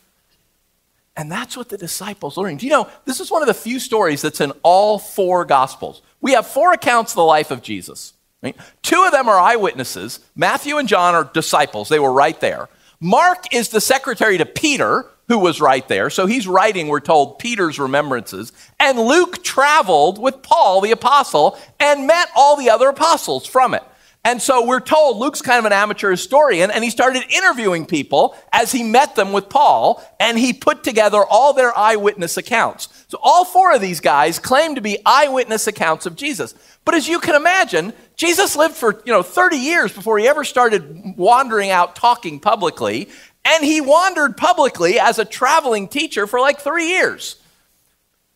And 1.16 1.32
that's 1.32 1.56
what 1.56 1.70
the 1.70 1.78
disciples 1.78 2.36
learned. 2.36 2.64
You 2.64 2.72
know, 2.72 2.90
this 3.06 3.20
is 3.20 3.30
one 3.30 3.44
of 3.44 3.48
the 3.48 3.54
few 3.54 3.80
stories 3.80 4.24
that's 4.24 4.42
in 4.42 4.54
all 4.64 4.98
four 4.98 5.46
gospels. 5.46 6.02
We 6.20 6.32
have 6.32 6.48
four 6.48 6.74
accounts 6.74 7.12
of 7.12 7.18
the 7.18 7.24
life 7.24 7.52
of 7.52 7.62
Jesus. 7.62 8.14
Right? 8.42 8.58
Two 8.82 9.04
of 9.04 9.12
them 9.12 9.30
are 9.30 9.40
eyewitnesses. 9.40 10.22
Matthew 10.36 10.78
and 10.78 10.88
John 10.88 11.14
are 11.14 11.30
disciples, 11.32 11.90
they 11.90 12.00
were 12.00 12.12
right 12.12 12.40
there. 12.40 12.70
Mark 13.00 13.54
is 13.54 13.70
the 13.70 13.82
secretary 13.82 14.40
to 14.40 14.48
Peter, 14.48 15.06
who 15.28 15.40
was 15.40 15.60
right 15.60 15.88
there. 15.88 16.10
So 16.10 16.26
he's 16.26 16.48
writing, 16.48 16.88
we're 16.88 17.00
told, 17.00 17.40
Peter's 17.40 17.80
remembrances. 17.80 18.52
And 18.80 19.00
Luke 19.00 19.44
traveled 19.44 20.22
with 20.22 20.42
Paul, 20.42 20.82
the 20.82 20.92
apostle, 20.92 21.58
and 21.80 22.08
met 22.08 22.30
all 22.36 22.56
the 22.56 22.70
other 22.70 22.90
apostles 22.90 23.46
from 23.46 23.74
it. 23.74 23.84
And 24.26 24.42
so 24.42 24.66
we're 24.66 24.80
told 24.80 25.18
Luke's 25.18 25.44
kind 25.44 25.60
of 25.60 25.66
an 25.66 25.72
amateur 25.72 26.10
historian, 26.10 26.72
and 26.72 26.84
he 26.84 26.90
started 26.90 27.24
interviewing 27.30 27.86
people 27.86 28.36
as 28.52 28.72
he 28.72 28.82
met 28.82 29.16
them 29.16 29.34
with 29.34 29.50
Paul, 29.50 30.04
and 30.20 30.40
he 30.40 30.52
put 30.52 30.84
together 30.84 31.24
all 31.24 31.54
their 31.54 31.78
eyewitness 31.78 32.36
accounts. 32.36 33.06
So 33.08 33.20
all 33.22 33.46
four 33.46 33.76
of 33.76 33.82
these 33.82 34.00
guys 34.00 34.40
claim 34.40 34.74
to 34.76 34.82
be 34.82 34.98
eyewitness 35.06 35.68
accounts 35.68 36.08
of 36.08 36.16
Jesus. 36.16 36.56
But 36.86 36.96
as 36.96 37.08
you 37.08 37.20
can 37.20 37.36
imagine, 37.36 37.94
Jesus 38.16 38.56
lived 38.56 38.74
for, 38.74 39.00
you 39.06 39.14
know, 39.14 39.22
30 39.22 39.58
years 39.58 39.94
before 39.94 40.18
he 40.18 40.28
ever 40.28 40.44
started 40.44 41.16
wandering 41.18 41.70
out 41.70 41.96
talking 41.96 42.40
publicly, 42.40 43.10
and 43.46 43.64
he 43.64 43.80
wandered 43.80 44.36
publicly 44.36 45.00
as 45.00 45.20
a 45.20 45.26
traveling 45.26 45.88
teacher 45.88 46.28
for 46.28 46.40
like 46.40 46.60
3 46.60 46.88
years. 46.88 47.38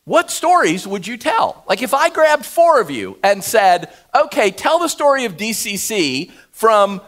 What 0.06 0.32
stories 0.32 0.88
would 0.88 1.06
you 1.06 1.18
tell? 1.18 1.64
Like 1.68 1.82
if 1.82 1.94
I 1.94 2.10
grabbed 2.10 2.46
four 2.46 2.80
of 2.80 2.90
you 2.90 3.20
and 3.24 3.44
said, 3.44 3.94
okay, 4.16 4.50
tell 4.50 4.80
the 4.80 4.88
story 4.88 5.26
of 5.26 5.38
DCC 5.38 6.32
from 6.52 7.02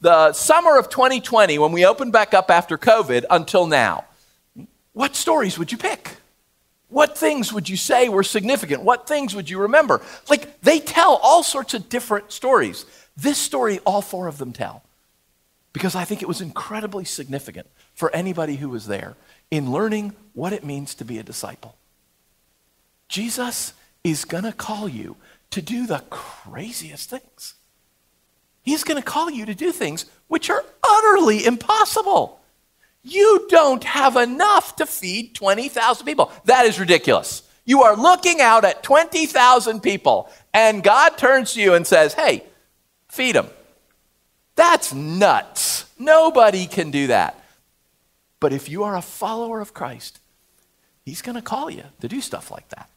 the 0.00 0.32
summer 0.32 0.78
of 0.78 0.88
2020 0.88 1.58
when 1.58 1.72
we 1.72 1.84
opened 1.84 2.12
back 2.12 2.32
up 2.32 2.50
after 2.50 2.78
COVID 2.78 3.24
until 3.28 3.66
now, 3.66 4.04
what 4.92 5.16
stories 5.16 5.58
would 5.58 5.72
you 5.72 5.78
pick? 5.78 6.16
What 6.88 7.18
things 7.18 7.52
would 7.52 7.68
you 7.68 7.76
say 7.76 8.08
were 8.08 8.22
significant? 8.22 8.82
What 8.82 9.08
things 9.08 9.34
would 9.34 9.50
you 9.50 9.58
remember? 9.58 10.00
Like 10.28 10.60
they 10.60 10.78
tell 10.78 11.16
all 11.22 11.42
sorts 11.42 11.74
of 11.74 11.88
different 11.88 12.32
stories. 12.32 12.86
This 13.16 13.38
story, 13.38 13.78
all 13.80 14.02
four 14.02 14.26
of 14.26 14.38
them 14.38 14.52
tell. 14.52 14.82
Because 15.72 15.94
I 15.94 16.04
think 16.04 16.22
it 16.22 16.28
was 16.28 16.40
incredibly 16.40 17.04
significant 17.04 17.66
for 17.94 18.14
anybody 18.14 18.56
who 18.56 18.68
was 18.68 18.86
there 18.86 19.16
in 19.50 19.72
learning 19.72 20.14
what 20.34 20.52
it 20.52 20.64
means 20.64 20.94
to 20.96 21.04
be 21.04 21.18
a 21.18 21.22
disciple. 21.22 21.76
Jesus 23.08 23.72
is 24.04 24.24
going 24.24 24.44
to 24.44 24.52
call 24.52 24.88
you 24.88 25.16
to 25.50 25.62
do 25.62 25.86
the 25.86 26.02
craziest 26.10 27.10
things. 27.10 27.54
He's 28.62 28.84
going 28.84 29.00
to 29.00 29.04
call 29.04 29.30
you 29.30 29.46
to 29.46 29.54
do 29.54 29.72
things 29.72 30.06
which 30.28 30.48
are 30.50 30.64
utterly 30.82 31.44
impossible. 31.44 32.40
You 33.02 33.46
don't 33.48 33.82
have 33.84 34.16
enough 34.16 34.76
to 34.76 34.86
feed 34.86 35.34
20,000 35.34 36.06
people. 36.06 36.30
That 36.44 36.66
is 36.66 36.78
ridiculous. 36.78 37.42
You 37.64 37.82
are 37.82 37.96
looking 37.96 38.40
out 38.40 38.64
at 38.64 38.82
20,000 38.82 39.80
people, 39.80 40.30
and 40.54 40.82
God 40.82 41.18
turns 41.18 41.54
to 41.54 41.60
you 41.60 41.74
and 41.74 41.86
says, 41.86 42.14
Hey, 42.14 42.44
feed 43.08 43.34
them. 43.34 43.48
That's 44.54 44.92
nuts. 44.92 45.86
Nobody 45.98 46.66
can 46.66 46.90
do 46.90 47.06
that. 47.08 47.42
But 48.40 48.52
if 48.52 48.68
you 48.68 48.84
are 48.84 48.96
a 48.96 49.02
follower 49.02 49.60
of 49.60 49.72
Christ, 49.72 50.18
He's 51.04 51.22
going 51.22 51.34
to 51.34 51.42
call 51.42 51.70
you 51.70 51.84
to 52.00 52.08
do 52.08 52.20
stuff 52.20 52.50
like 52.50 52.68
that. 52.70 52.88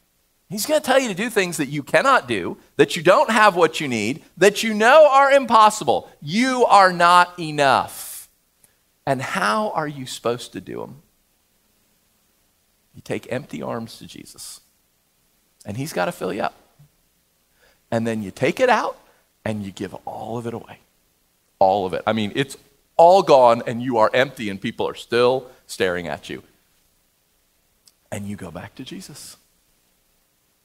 He's 0.49 0.65
going 0.67 0.79
to 0.79 0.85
tell 0.85 0.99
you 0.99 1.07
to 1.07 1.15
do 1.15 1.29
things 1.29 1.57
that 1.57 1.69
you 1.69 1.81
cannot 1.81 2.27
do, 2.27 2.57
that 2.77 2.95
you 2.95 3.01
don't 3.01 3.31
have 3.31 3.55
what 3.55 3.79
you 3.79 3.87
need, 3.87 4.23
that 4.37 4.61
you 4.61 4.75
know 4.75 5.09
are 5.09 5.31
impossible. 5.31 6.09
You 6.21 6.65
are 6.65 6.93
not 6.93 7.39
enough. 7.39 8.29
And 9.07 9.21
how 9.21 9.71
are 9.71 9.87
you 9.87 10.05
supposed 10.05 10.53
to 10.53 10.61
do 10.61 10.81
them? 10.81 11.01
You 12.93 13.01
take 13.01 13.31
empty 13.31 13.61
arms 13.61 13.97
to 13.97 14.07
Jesus, 14.07 14.61
and 15.65 15.77
He's 15.77 15.93
got 15.93 16.05
to 16.05 16.11
fill 16.11 16.33
you 16.33 16.43
up. 16.43 16.55
And 17.91 18.05
then 18.05 18.23
you 18.23 18.31
take 18.31 18.59
it 18.59 18.69
out 18.69 18.97
and 19.43 19.63
you 19.63 19.71
give 19.71 19.93
all 20.05 20.37
of 20.37 20.47
it 20.47 20.53
away. 20.53 20.79
All 21.59 21.85
of 21.85 21.93
it. 21.93 22.03
I 22.05 22.13
mean, 22.13 22.31
it's 22.35 22.57
all 22.97 23.23
gone, 23.23 23.63
and 23.67 23.81
you 23.81 23.97
are 23.97 24.11
empty, 24.13 24.49
and 24.49 24.59
people 24.59 24.87
are 24.87 24.95
still 24.95 25.49
staring 25.67 26.07
at 26.07 26.29
you. 26.29 26.43
And 28.11 28.27
you 28.27 28.35
go 28.35 28.51
back 28.51 28.75
to 28.75 28.83
Jesus. 28.83 29.37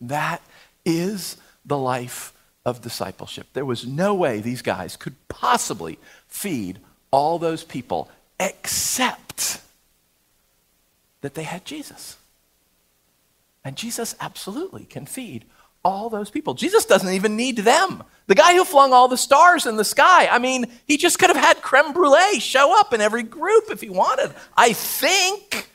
That 0.00 0.42
is 0.84 1.36
the 1.64 1.78
life 1.78 2.32
of 2.64 2.82
discipleship. 2.82 3.48
There 3.52 3.64
was 3.64 3.86
no 3.86 4.14
way 4.14 4.40
these 4.40 4.62
guys 4.62 4.96
could 4.96 5.14
possibly 5.28 5.98
feed 6.28 6.78
all 7.10 7.38
those 7.38 7.64
people 7.64 8.10
except 8.38 9.60
that 11.20 11.34
they 11.34 11.42
had 11.42 11.64
Jesus. 11.64 12.16
And 13.64 13.76
Jesus 13.76 14.14
absolutely 14.20 14.84
can 14.84 15.06
feed 15.06 15.44
all 15.84 16.10
those 16.10 16.30
people. 16.30 16.54
Jesus 16.54 16.84
doesn't 16.84 17.12
even 17.12 17.36
need 17.36 17.58
them. 17.58 18.02
The 18.26 18.34
guy 18.34 18.54
who 18.54 18.64
flung 18.64 18.92
all 18.92 19.08
the 19.08 19.16
stars 19.16 19.66
in 19.66 19.76
the 19.76 19.84
sky, 19.84 20.26
I 20.28 20.38
mean, 20.38 20.66
he 20.86 20.96
just 20.96 21.18
could 21.18 21.30
have 21.30 21.42
had 21.42 21.62
creme 21.62 21.92
brulee 21.92 22.38
show 22.38 22.78
up 22.78 22.92
in 22.92 23.00
every 23.00 23.22
group 23.22 23.64
if 23.70 23.80
he 23.80 23.88
wanted, 23.88 24.32
I 24.56 24.72
think. 24.72 25.68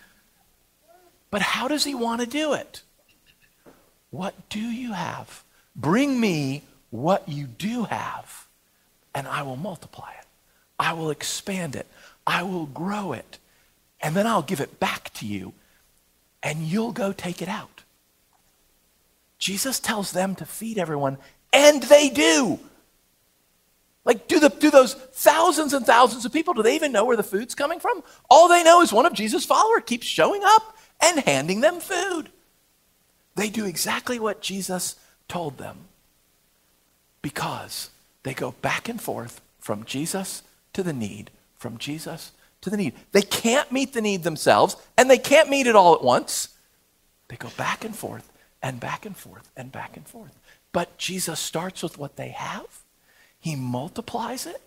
But 1.32 1.42
how 1.42 1.68
does 1.68 1.84
he 1.84 1.96
want 1.96 2.22
to 2.22 2.28
do 2.28 2.54
it? 2.54 2.82
What 4.12 4.50
do 4.50 4.60
you 4.60 4.94
have? 4.94 5.44
Bring 5.76 6.20
me 6.20 6.62
what 6.92 7.28
you 7.28 7.46
do 7.46 7.84
have, 7.84 8.48
and 9.14 9.28
I 9.28 9.42
will 9.42 9.58
multiply 9.58 10.12
it. 10.12 10.26
I 10.80 10.94
will 10.94 11.10
expand 11.10 11.76
it. 11.76 11.88
I 12.26 12.44
will 12.44 12.68
grow 12.68 13.12
it. 13.12 13.38
And 14.02 14.16
then 14.16 14.28
I'll 14.28 14.42
give 14.42 14.62
it 14.62 14.80
back 14.80 15.14
to 15.16 15.26
you, 15.26 15.54
and 16.42 16.60
you'll 16.60 16.94
go 16.94 17.12
take 17.12 17.42
it 17.42 17.50
out. 17.50 17.84
Jesus 19.38 19.80
tells 19.80 20.12
them 20.12 20.36
to 20.36 20.46
feed 20.46 20.78
everyone, 20.78 21.18
and 21.52 21.84
they 21.84 22.10
do. 22.10 22.60
Like, 24.06 24.28
do, 24.28 24.40
the, 24.40 24.50
do 24.50 24.70
those 24.70 24.94
thousands 24.94 25.74
and 25.74 25.86
thousands 25.86 26.26
of 26.26 26.32
people, 26.32 26.54
do 26.54 26.62
they 26.62 26.76
even 26.76 26.92
know 26.92 27.06
where 27.06 27.18
the 27.18 27.24
food's 27.24 27.56
coming 27.56 27.80
from? 27.80 28.04
All 28.30 28.48
they 28.48 28.64
know 28.64 28.82
is 28.82 28.94
one 28.94 29.08
of 29.08 29.14
Jesus' 29.14 29.46
followers 29.46 29.84
keeps 29.86 30.06
showing 30.06 30.42
up 30.44 30.78
and 31.02 31.20
handing 31.22 31.62
them 31.62 31.80
food. 31.80 32.30
They 33.36 33.50
do 33.50 33.66
exactly 33.66 34.20
what 34.20 34.42
Jesus 34.42 34.96
told 35.28 35.58
them 35.58 35.78
because 37.22 37.90
they 38.24 38.36
go 38.36 38.52
back 38.62 38.88
and 38.88 39.02
forth 39.02 39.42
from 39.60 39.84
Jesus 39.84 40.44
to 40.74 40.84
the 40.84 40.94
need, 40.94 41.32
from 41.58 41.78
Jesus 41.80 42.32
to 42.62 42.70
the 42.70 42.78
need. 42.78 42.94
They 43.12 43.24
can't 43.24 43.72
meet 43.72 43.94
the 43.94 44.02
need 44.02 44.24
themselves, 44.24 44.76
and 44.98 45.10
they 45.10 45.18
can't 45.18 45.50
meet 45.50 45.68
it 45.68 45.76
all 45.76 45.96
at 45.96 46.04
once. 46.04 46.50
They 47.28 47.36
go 47.36 47.50
back 47.58 47.84
and 47.84 47.96
forth 47.96 48.32
and 48.62 48.80
back 48.80 49.06
and 49.06 49.16
forth 49.16 49.52
and 49.56 49.72
back 49.72 49.96
and 49.96 50.08
forth. 50.08 50.38
But 50.72 50.98
Jesus 50.98 51.40
starts 51.40 51.84
with 51.84 51.98
what 51.98 52.16
they 52.16 52.30
have, 52.30 52.84
He 53.40 53.56
multiplies 53.56 54.46
it, 54.46 54.62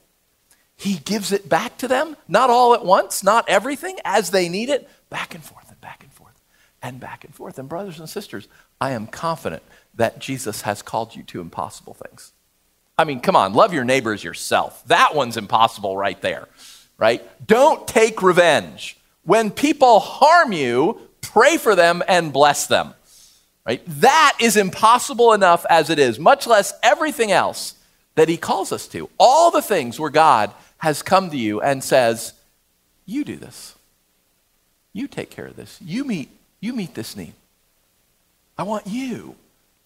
He 0.77 0.97
gives 0.99 1.33
it 1.33 1.49
back 1.49 1.79
to 1.79 1.89
them, 1.89 2.17
not 2.27 2.51
all 2.51 2.75
at 2.75 2.85
once, 2.85 3.23
not 3.23 3.49
everything, 3.49 3.99
as 4.05 4.31
they 4.31 4.49
need 4.49 4.69
it, 4.69 4.89
back 5.11 5.35
and 5.35 5.45
forth 5.45 5.71
and 5.71 5.81
back 5.81 6.03
and 6.03 6.13
forth 6.13 6.41
and 6.83 7.01
back 7.01 7.25
and 7.25 7.35
forth. 7.35 7.59
And, 7.59 7.69
brothers 7.69 7.99
and 7.99 8.09
sisters, 8.09 8.49
I 8.81 8.93
am 8.93 9.07
confident 9.07 9.63
that 9.95 10.19
Jesus 10.19 10.63
has 10.63 10.83
called 10.83 11.17
you 11.17 11.23
to 11.25 11.41
impossible 11.41 11.95
things. 11.95 12.33
I 12.97 13.05
mean, 13.05 13.21
come 13.21 13.37
on, 13.37 13.53
love 13.53 13.73
your 13.73 13.85
neighbors 13.85 14.25
yourself. 14.25 14.83
That 14.87 15.15
one's 15.15 15.37
impossible 15.37 15.97
right 15.97 16.21
there, 16.21 16.49
right? 16.97 17.23
Don't 17.47 17.87
take 17.87 18.23
revenge. 18.23 18.97
When 19.25 19.51
people 19.51 20.01
harm 20.01 20.53
you, 20.53 21.01
pray 21.21 21.59
for 21.59 21.75
them 21.77 22.03
and 22.09 22.33
bless 22.33 22.67
them. 22.67 22.95
Right? 23.69 23.83
That 24.01 24.39
is 24.41 24.57
impossible 24.57 25.35
enough 25.35 25.67
as 25.69 25.91
it 25.91 25.99
is, 25.99 26.19
much 26.19 26.47
less 26.47 26.73
everything 26.83 27.31
else 27.31 27.75
that 28.15 28.31
he 28.31 28.39
calls 28.39 28.73
us 28.73 28.89
to. 28.89 29.11
All 29.19 29.51
the 29.51 29.61
things 29.61 30.01
where 30.01 30.09
God 30.09 30.53
has 30.79 31.03
come 31.03 31.29
to 31.29 31.37
you 31.37 31.61
and 31.61 31.85
says, 31.85 32.33
"You 33.05 33.25
do 33.25 33.37
this. 33.37 33.75
You 34.95 35.07
take 35.07 35.29
care 35.29 35.45
of 35.45 35.57
this. 35.57 35.79
You 35.83 36.05
meet 36.05 36.31
you 36.61 36.73
meet 36.73 36.95
this 36.95 37.15
need. 37.15 37.35
I 38.57 38.63
want 38.63 38.87
you 38.87 39.37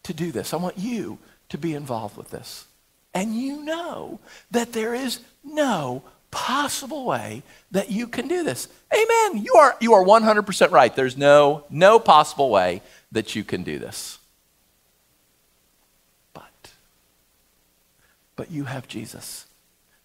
to 0.04 0.14
do 0.14 0.30
this. 0.30 0.54
I 0.54 0.58
want 0.58 0.78
you 0.78 1.18
to 1.48 1.58
be 1.58 1.74
involved 1.74 2.16
with 2.16 2.30
this." 2.30 2.66
And 3.12 3.34
you 3.34 3.64
know 3.64 4.20
that 4.52 4.72
there 4.72 4.94
is 4.94 5.18
no 5.42 6.04
possible 6.30 7.04
way 7.04 7.42
that 7.72 7.90
you 7.90 8.06
can 8.06 8.28
do 8.28 8.42
this. 8.44 8.68
Amen. 8.92 9.44
You 9.44 9.54
are, 9.54 9.76
you 9.80 9.92
are 9.92 10.02
100% 10.02 10.70
right. 10.70 10.94
There's 10.96 11.16
no, 11.16 11.64
no 11.68 11.98
possible 11.98 12.48
way 12.48 12.80
that 13.12 13.36
you 13.36 13.44
can 13.44 13.62
do 13.62 13.78
this. 13.78 14.18
But, 16.32 16.72
but 18.34 18.50
you 18.50 18.64
have 18.64 18.88
Jesus. 18.88 19.46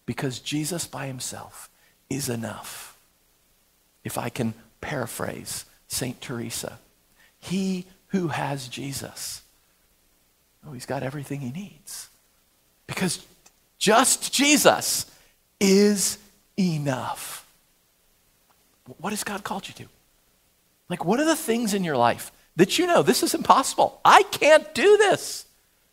Because 0.06 0.38
Jesus 0.38 0.86
by 0.86 1.06
himself 1.06 1.68
is 2.08 2.28
enough. 2.28 2.96
If 4.04 4.16
I 4.16 4.28
can 4.28 4.54
paraphrase 4.80 5.64
St. 5.88 6.20
Teresa, 6.20 6.78
he 7.40 7.86
who 8.08 8.28
has 8.28 8.68
Jesus, 8.68 9.42
oh, 10.66 10.72
he's 10.72 10.86
got 10.86 11.02
everything 11.02 11.40
he 11.40 11.50
needs. 11.50 12.08
Because 12.86 13.24
just 13.78 14.32
Jesus 14.32 15.06
is 15.60 16.18
enough. 16.58 17.46
What 18.98 19.12
has 19.12 19.24
God 19.24 19.44
called 19.44 19.68
you 19.68 19.74
to? 19.74 19.86
Like, 20.88 21.04
what 21.04 21.20
are 21.20 21.26
the 21.26 21.36
things 21.36 21.74
in 21.74 21.84
your 21.84 21.96
life 21.96 22.32
that 22.58 22.78
you 22.78 22.86
know 22.86 23.02
this 23.02 23.22
is 23.22 23.34
impossible? 23.34 24.00
I 24.04 24.22
can't 24.24 24.74
do 24.74 24.96
this. 24.98 25.46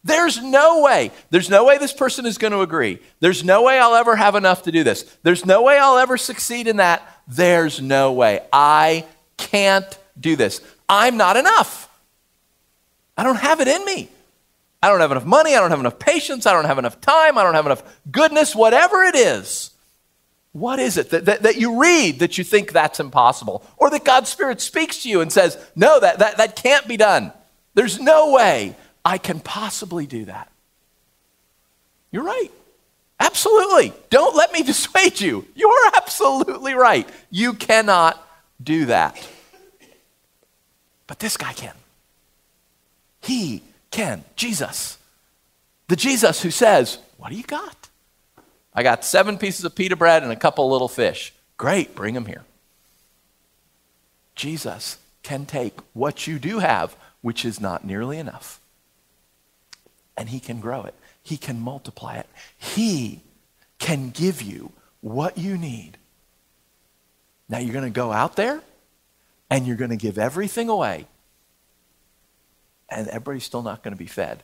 There's 0.03 0.41
no 0.41 0.81
way. 0.81 1.11
There's 1.29 1.49
no 1.49 1.65
way 1.65 1.77
this 1.77 1.93
person 1.93 2.25
is 2.25 2.37
going 2.37 2.53
to 2.53 2.61
agree. 2.61 2.99
There's 3.21 3.43
no 3.43 3.63
way 3.63 3.79
I'll 3.79 3.95
ever 3.95 4.15
have 4.15 4.35
enough 4.35 4.63
to 4.63 4.71
do 4.71 4.83
this. 4.83 5.03
There's 5.23 5.45
no 5.45 5.63
way 5.63 5.79
I'll 5.79 5.97
ever 5.97 6.17
succeed 6.17 6.67
in 6.67 6.77
that. 6.77 7.21
There's 7.27 7.81
no 7.81 8.11
way. 8.13 8.41
I 8.51 9.05
can't 9.37 9.97
do 10.19 10.35
this. 10.35 10.61
I'm 10.89 11.17
not 11.17 11.37
enough. 11.37 11.89
I 13.17 13.23
don't 13.23 13.37
have 13.37 13.61
it 13.61 13.67
in 13.67 13.83
me. 13.85 14.09
I 14.83 14.89
don't 14.89 14.99
have 14.99 15.11
enough 15.11 15.25
money. 15.25 15.55
I 15.55 15.59
don't 15.59 15.71
have 15.71 15.79
enough 15.79 15.97
patience. 15.97 16.45
I 16.45 16.53
don't 16.53 16.65
have 16.65 16.77
enough 16.77 17.01
time. 17.01 17.37
I 17.37 17.43
don't 17.43 17.55
have 17.55 17.65
enough 17.65 17.83
goodness, 18.11 18.55
whatever 18.55 19.03
it 19.03 19.15
is. 19.15 19.71
What 20.55 20.79
is 20.79 20.95
it 20.95 21.09
that, 21.09 21.25
that, 21.25 21.43
that, 21.43 21.57
you 21.57 21.81
read 21.81 22.19
that 22.19 22.37
you 22.37 22.45
think 22.45 22.71
that's 22.71 23.01
impossible? 23.01 23.61
Or 23.75 23.89
that 23.89 24.05
God's 24.05 24.29
Spirit 24.29 24.61
speaks 24.61 25.03
to 25.03 25.09
you 25.09 25.19
and 25.19 25.29
says, 25.29 25.57
no, 25.75 25.99
that, 25.99 26.19
that, 26.19 26.37
that 26.37 26.55
can't 26.55 26.87
be 26.87 26.95
done. 26.95 27.33
There's 27.73 27.99
no 27.99 28.31
way 28.31 28.73
I 29.03 29.17
can 29.17 29.41
possibly 29.41 30.07
do 30.07 30.23
that. 30.25 30.49
You're 32.09 32.23
right. 32.23 32.51
Absolutely. 33.19 33.91
Don't 34.09 34.33
let 34.33 34.53
me 34.53 34.63
dissuade 34.63 35.19
you. 35.19 35.45
You're 35.55 35.91
absolutely 35.97 36.73
right. 36.73 37.09
You 37.29 37.51
cannot 37.51 38.25
do 38.63 38.85
that. 38.85 39.27
But 41.05 41.19
this 41.19 41.35
guy 41.35 41.51
can. 41.51 41.75
He 43.21 43.61
can. 43.91 44.23
Jesus. 44.37 44.97
The 45.89 45.97
Jesus 45.97 46.41
who 46.41 46.49
says, 46.49 46.97
What 47.17 47.31
do 47.31 47.35
you 47.35 47.43
got? 47.43 47.84
I 48.75 48.83
got 48.83 49.05
seven 49.05 49.37
pieces 49.37 49.63
of 49.63 49.73
pita 49.73 49.95
bread 49.95 50.21
and 50.21 50.31
a 50.31 50.35
couple 50.35 50.69
little 50.69 50.89
fish. 50.89 51.33
Great, 51.57 51.95
bring 51.95 52.13
them 52.13 52.25
here. 52.25 52.43
Jesus 54.35 54.97
can 55.23 55.45
take 55.45 55.79
what 55.93 56.27
you 56.27 56.37
do 56.37 56.59
have, 56.59 56.95
which 57.21 57.45
is 57.45 57.61
not 57.61 57.85
nearly 57.85 58.17
enough, 58.17 58.59
and 60.17 60.29
he 60.29 60.39
can 60.39 60.59
grow 60.59 60.83
it. 60.83 60.93
He 61.23 61.37
can 61.37 61.59
multiply 61.59 62.17
it. 62.17 62.27
He 62.57 63.21
can 63.79 64.09
give 64.09 64.41
you 64.41 64.71
what 65.01 65.37
you 65.37 65.57
need. 65.57 65.97
Now 67.47 67.59
you're 67.59 67.73
going 67.73 67.85
to 67.85 67.89
go 67.89 68.11
out 68.11 68.35
there 68.35 68.61
and 69.49 69.65
you're 69.65 69.75
going 69.75 69.91
to 69.91 69.97
give 69.97 70.17
everything 70.17 70.69
away 70.69 71.07
and 72.89 73.07
everybody's 73.07 73.43
still 73.43 73.61
not 73.61 73.83
going 73.83 73.93
to 73.93 73.97
be 73.97 74.07
fed. 74.07 74.43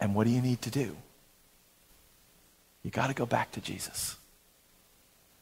And 0.00 0.14
what 0.14 0.24
do 0.24 0.30
you 0.30 0.40
need 0.40 0.62
to 0.62 0.70
do? 0.70 0.96
You 2.84 2.90
got 2.90 3.08
to 3.08 3.14
go 3.14 3.26
back 3.26 3.50
to 3.52 3.60
Jesus. 3.60 4.16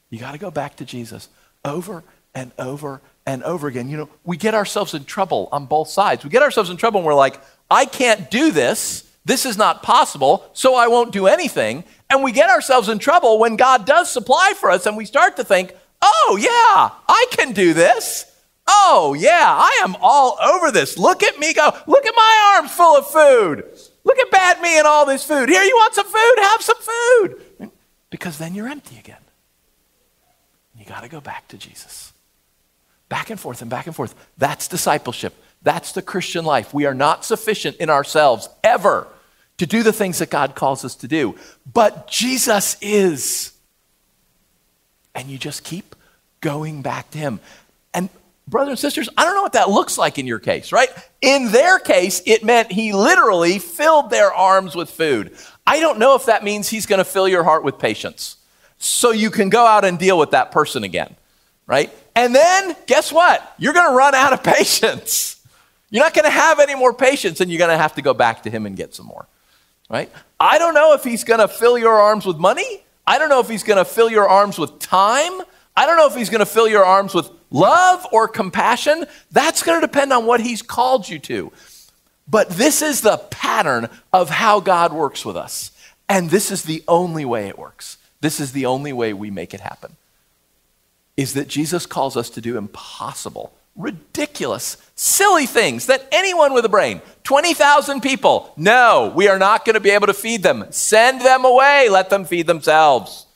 You 0.09 0.19
got 0.19 0.33
to 0.33 0.39
go 0.39 0.51
back 0.51 0.77
to 0.77 0.85
Jesus 0.85 1.29
over 1.65 2.05
and 2.35 2.53
over 2.59 3.03
and 3.27 3.43
over 3.43 3.69
again. 3.69 3.91
You 3.91 3.99
know, 3.99 4.09
we 4.25 4.37
get 4.37 4.55
ourselves 4.55 4.95
in 4.95 5.05
trouble 5.05 5.49
on 5.53 5.67
both 5.67 5.89
sides. 5.89 6.25
We 6.25 6.31
get 6.31 6.43
ourselves 6.43 6.71
in 6.71 6.77
trouble 6.77 7.01
and 7.01 7.07
we're 7.07 7.15
like, 7.15 7.41
I 7.71 7.85
can't 7.85 8.31
do 8.31 8.51
this. 8.51 9.09
This 9.25 9.47
is 9.47 9.57
not 9.57 9.83
possible, 9.83 10.51
so 10.53 10.75
I 10.75 10.89
won't 10.89 11.13
do 11.13 11.27
anything. 11.27 11.85
And 12.11 12.25
we 12.25 12.33
get 12.33 12.51
ourselves 12.51 12.89
in 12.89 12.99
trouble 12.99 13.39
when 13.39 13.57
God 13.57 13.87
does 13.87 14.11
supply 14.11 14.53
for 14.57 14.71
us 14.71 14.87
and 14.87 14.97
we 14.97 15.05
start 15.05 15.37
to 15.37 15.45
think, 15.45 15.75
oh, 16.01 16.39
yeah, 16.41 16.91
I 17.09 17.27
can 17.31 17.53
do 17.53 17.73
this. 17.73 18.27
Oh, 18.67 19.15
yeah, 19.17 19.47
I 19.47 19.83
am 19.85 19.97
all 20.01 20.39
over 20.43 20.71
this. 20.71 20.99
Look 20.99 21.23
at 21.23 21.39
me 21.39 21.55
go. 21.55 21.71
Look 21.87 22.05
at 22.05 22.15
my 22.17 22.55
arms 22.57 22.73
full 22.73 22.97
of 22.97 23.07
food. 23.07 23.79
Look 24.05 24.19
at 24.19 24.31
bad 24.31 24.61
me 24.61 24.79
and 24.79 24.87
all 24.87 25.07
this 25.07 25.25
food. 25.25 25.49
Here, 25.49 25.63
you 25.63 25.75
want 25.77 25.95
some 25.95 26.07
food? 26.07 26.35
Have 26.39 26.63
some 26.63 26.77
food. 26.81 27.71
Because 28.11 28.39
then 28.39 28.55
you're 28.55 28.69
empty 28.69 28.99
again. 28.99 29.17
You 30.77 30.85
got 30.85 31.03
to 31.03 31.09
go 31.09 31.21
back 31.21 31.49
to 31.49 31.59
Jesus. 31.59 32.13
Back 33.09 33.31
and 33.31 33.39
forth 33.39 33.63
and 33.63 33.71
back 33.71 33.87
and 33.87 33.95
forth. 33.95 34.15
That's 34.39 34.69
discipleship. 34.69 35.35
That's 35.63 35.93
the 35.93 36.03
Christian 36.03 36.45
life. 36.45 36.75
We 36.75 36.87
are 36.87 36.95
not 36.95 37.25
sufficient 37.25 37.77
in 37.77 37.91
ourselves 37.91 38.49
ever 38.65 39.07
to 39.59 39.67
do 39.67 39.83
the 39.83 39.93
things 39.93 40.19
that 40.19 40.31
God 40.31 40.55
calls 40.55 40.85
us 40.85 40.95
to 40.97 41.09
do. 41.09 41.37
But 41.73 42.09
Jesus 42.09 42.77
is. 42.81 43.53
And 45.15 45.29
you 45.29 45.39
just 45.39 45.63
keep 45.63 45.95
going 46.41 46.83
back 46.83 47.11
to 47.13 47.19
Him. 47.19 47.39
And 47.95 48.09
brothers 48.49 48.71
and 48.71 48.79
sisters, 48.79 49.09
I 49.17 49.25
don't 49.25 49.35
know 49.35 49.43
what 49.43 49.53
that 49.55 49.71
looks 49.71 49.99
like 49.99 50.19
in 50.19 50.27
your 50.27 50.39
case, 50.39 50.73
right? 50.73 50.91
In 51.21 51.53
their 51.53 51.79
case, 51.79 52.23
it 52.27 52.45
meant 52.45 52.73
he 52.73 52.93
literally 52.93 53.59
filled 53.59 54.11
their 54.11 54.33
arms 54.33 54.75
with 54.75 54.91
food. 54.91 55.37
I 55.67 55.81
don't 55.81 55.99
know 55.99 56.15
if 56.17 56.27
that 56.27 56.45
means 56.45 56.69
he's 56.69 56.87
going 56.87 56.99
to 56.99 57.05
fill 57.05 57.29
your 57.29 57.45
heart 57.45 57.65
with 57.65 57.79
patience 57.79 58.37
so 58.79 59.13
you 59.13 59.31
can 59.31 59.49
go 59.49 59.65
out 59.65 59.85
and 59.85 59.99
deal 59.99 60.19
with 60.19 60.33
that 60.33 60.51
person 60.51 60.85
again. 60.85 61.15
right? 61.67 61.91
And 62.17 62.35
then 62.35 62.77
guess 62.87 63.13
what? 63.13 63.55
You're 63.59 63.73
going 63.73 63.89
to 63.89 63.97
run 63.97 64.15
out 64.15 64.33
of 64.33 64.43
patience. 64.57 65.41
You're 65.91 66.03
not 66.03 66.15
going 66.15 66.25
to 66.25 66.31
have 66.31 66.59
any 66.59 66.75
more 66.75 66.93
patience, 66.93 67.41
and 67.41 67.51
you're 67.51 67.59
going 67.59 67.71
to 67.71 67.79
have 67.79 67.95
to 67.95 68.03
go 68.03 68.15
back 68.15 68.43
to 68.45 68.51
him 68.51 68.67
and 68.67 68.77
get 68.77 68.95
some 68.95 69.07
more, 69.07 69.27
right? 69.91 70.11
I 70.41 70.59
don't 70.59 70.75
know 70.75 70.95
if 70.95 71.05
he's 71.05 71.23
going 71.23 71.41
to 71.41 71.49
fill 71.49 71.79
your 71.79 71.95
arms 71.95 72.27
with 72.27 72.39
money. 72.39 72.83
I 73.07 73.19
don't 73.19 73.29
know 73.29 73.41
if 73.41 73.49
he's 73.49 73.63
going 73.63 73.79
to 73.79 73.85
fill 73.85 74.11
your 74.11 74.29
arms 74.29 74.59
with 74.59 74.79
time. 74.79 75.41
I 75.77 75.87
don't 75.87 75.97
know 75.97 76.07
if 76.07 76.15
he's 76.15 76.31
going 76.31 76.41
to 76.41 76.47
fill 76.47 76.69
your 76.69 76.85
arms 76.85 77.15
with 77.15 77.31
love 77.51 78.07
or 78.13 78.29
compassion. 78.29 79.07
That's 79.31 79.63
going 79.63 79.81
to 79.81 79.87
depend 79.87 80.13
on 80.13 80.27
what 80.27 80.41
he's 80.41 80.63
called 80.63 81.09
you 81.09 81.19
to. 81.21 81.53
But 82.29 82.51
this 82.51 82.83
is 82.83 83.01
the 83.01 83.19
pattern 83.19 83.89
of 84.13 84.31
how 84.31 84.61
God 84.61 84.93
works 84.93 85.25
with 85.25 85.37
us. 85.37 85.71
And 86.09 86.31
this 86.31 86.51
is 86.51 86.65
the 86.65 86.85
only 86.87 87.25
way 87.25 87.49
it 87.49 87.59
works. 87.59 87.97
This 88.21 88.39
is 88.39 88.53
the 88.53 88.67
only 88.67 88.93
way 88.93 89.13
we 89.13 89.31
make 89.31 89.55
it 89.55 89.61
happen. 89.61 89.97
Is 91.17 91.35
that 91.35 91.49
Jesus 91.49 91.87
calls 91.87 92.17
us 92.17 92.31
to 92.31 92.41
do 92.41 92.57
impossible, 92.57 93.53
ridiculous, 93.77 94.77
silly 94.95 95.47
things 95.47 95.87
that 95.87 96.07
anyone 96.13 96.53
with 96.53 96.65
a 96.65 96.69
brain, 96.69 97.03
20,000 97.25 98.01
people, 98.01 98.53
no, 98.57 99.13
we 99.15 99.29
are 99.29 99.39
not 99.39 99.65
going 99.65 99.75
to 99.75 99.81
be 99.81 99.91
able 99.91 100.07
to 100.07 100.15
feed 100.15 100.43
them. 100.43 100.67
Send 100.71 101.21
them 101.23 101.45
away, 101.45 101.89
let 101.89 102.11
them 102.11 102.25
feed 102.25 102.47
themselves. 102.47 103.27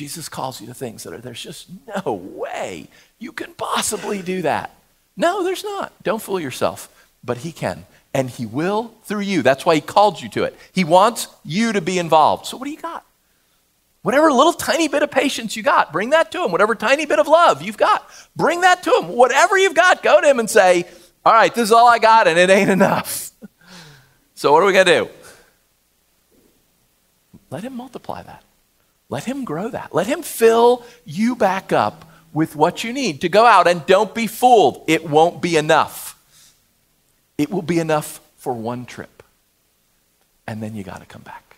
Jesus 0.00 0.30
calls 0.30 0.62
you 0.62 0.66
to 0.66 0.72
things 0.72 1.02
that 1.02 1.12
are, 1.12 1.18
there's 1.18 1.42
just 1.42 1.68
no 2.06 2.14
way 2.14 2.88
you 3.18 3.32
can 3.32 3.52
possibly 3.52 4.22
do 4.22 4.40
that. 4.40 4.74
No, 5.14 5.44
there's 5.44 5.62
not. 5.62 5.92
Don't 6.02 6.22
fool 6.22 6.40
yourself. 6.40 6.88
But 7.22 7.36
He 7.36 7.52
can. 7.52 7.84
And 8.14 8.30
He 8.30 8.46
will 8.46 8.94
through 9.04 9.20
you. 9.20 9.42
That's 9.42 9.66
why 9.66 9.74
He 9.74 9.82
called 9.82 10.22
you 10.22 10.30
to 10.30 10.44
it. 10.44 10.56
He 10.72 10.84
wants 10.84 11.28
you 11.44 11.74
to 11.74 11.82
be 11.82 11.98
involved. 11.98 12.46
So, 12.46 12.56
what 12.56 12.64
do 12.64 12.70
you 12.70 12.80
got? 12.80 13.04
Whatever 14.00 14.32
little 14.32 14.54
tiny 14.54 14.88
bit 14.88 15.02
of 15.02 15.10
patience 15.10 15.54
you 15.54 15.62
got, 15.62 15.92
bring 15.92 16.08
that 16.10 16.32
to 16.32 16.44
Him. 16.44 16.50
Whatever 16.50 16.74
tiny 16.74 17.04
bit 17.04 17.18
of 17.18 17.28
love 17.28 17.60
you've 17.60 17.76
got, 17.76 18.08
bring 18.34 18.62
that 18.62 18.82
to 18.84 18.90
Him. 19.02 19.08
Whatever 19.08 19.58
you've 19.58 19.74
got, 19.74 20.02
go 20.02 20.18
to 20.18 20.26
Him 20.26 20.38
and 20.38 20.48
say, 20.48 20.84
All 21.26 21.34
right, 21.34 21.54
this 21.54 21.64
is 21.64 21.72
all 21.72 21.86
I 21.86 21.98
got, 21.98 22.26
and 22.26 22.38
it 22.38 22.48
ain't 22.48 22.70
enough. 22.70 23.32
So, 24.34 24.50
what 24.54 24.62
are 24.62 24.66
we 24.66 24.72
going 24.72 24.86
to 24.86 25.00
do? 25.00 25.10
Let 27.50 27.62
Him 27.62 27.76
multiply 27.76 28.22
that. 28.22 28.42
Let 29.10 29.24
Him 29.24 29.44
grow 29.44 29.68
that. 29.68 29.94
Let 29.94 30.06
Him 30.06 30.22
fill 30.22 30.86
you 31.04 31.36
back 31.36 31.72
up 31.72 32.06
with 32.32 32.56
what 32.56 32.84
you 32.84 32.92
need 32.92 33.20
to 33.20 33.28
go 33.28 33.44
out 33.44 33.66
and 33.66 33.84
don't 33.84 34.14
be 34.14 34.26
fooled. 34.26 34.84
It 34.86 35.08
won't 35.08 35.42
be 35.42 35.56
enough. 35.56 36.16
It 37.36 37.50
will 37.50 37.62
be 37.62 37.78
enough 37.78 38.20
for 38.38 38.54
one 38.54 38.86
trip. 38.86 39.22
And 40.46 40.62
then 40.62 40.74
you 40.74 40.84
got 40.84 41.00
to 41.00 41.06
come 41.06 41.22
back. 41.22 41.56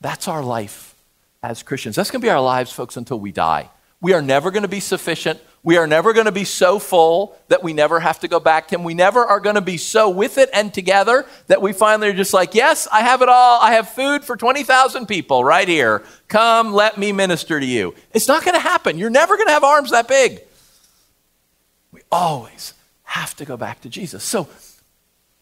That's 0.00 0.28
our 0.28 0.42
life 0.42 0.94
as 1.42 1.62
Christians. 1.62 1.96
That's 1.96 2.10
going 2.10 2.20
to 2.20 2.26
be 2.26 2.30
our 2.30 2.40
lives, 2.40 2.72
folks, 2.72 2.96
until 2.96 3.18
we 3.18 3.32
die. 3.32 3.68
We 4.00 4.12
are 4.12 4.22
never 4.22 4.50
going 4.50 4.62
to 4.62 4.68
be 4.68 4.80
sufficient. 4.80 5.40
We 5.64 5.76
are 5.76 5.86
never 5.86 6.12
going 6.12 6.26
to 6.26 6.32
be 6.32 6.44
so 6.44 6.78
full 6.78 7.36
that 7.48 7.62
we 7.62 7.72
never 7.72 7.98
have 8.00 8.20
to 8.20 8.28
go 8.28 8.38
back 8.38 8.68
to 8.68 8.76
Him. 8.76 8.84
We 8.84 8.94
never 8.94 9.24
are 9.24 9.40
going 9.40 9.56
to 9.56 9.60
be 9.60 9.76
so 9.76 10.08
with 10.08 10.38
it 10.38 10.48
and 10.54 10.72
together 10.72 11.26
that 11.48 11.60
we 11.60 11.72
finally 11.72 12.08
are 12.08 12.14
just 12.14 12.32
like, 12.32 12.54
yes, 12.54 12.86
I 12.92 13.00
have 13.00 13.22
it 13.22 13.28
all. 13.28 13.60
I 13.60 13.72
have 13.72 13.88
food 13.88 14.24
for 14.24 14.36
20,000 14.36 15.06
people 15.06 15.44
right 15.44 15.66
here. 15.66 16.04
Come, 16.28 16.72
let 16.72 16.96
me 16.96 17.12
minister 17.12 17.58
to 17.58 17.66
you. 17.66 17.94
It's 18.12 18.28
not 18.28 18.44
going 18.44 18.54
to 18.54 18.60
happen. 18.60 18.98
You're 18.98 19.10
never 19.10 19.36
going 19.36 19.48
to 19.48 19.52
have 19.52 19.64
arms 19.64 19.90
that 19.90 20.06
big. 20.06 20.40
We 21.92 22.02
always 22.12 22.74
have 23.02 23.34
to 23.36 23.44
go 23.44 23.56
back 23.56 23.80
to 23.80 23.88
Jesus. 23.88 24.22
So, 24.22 24.48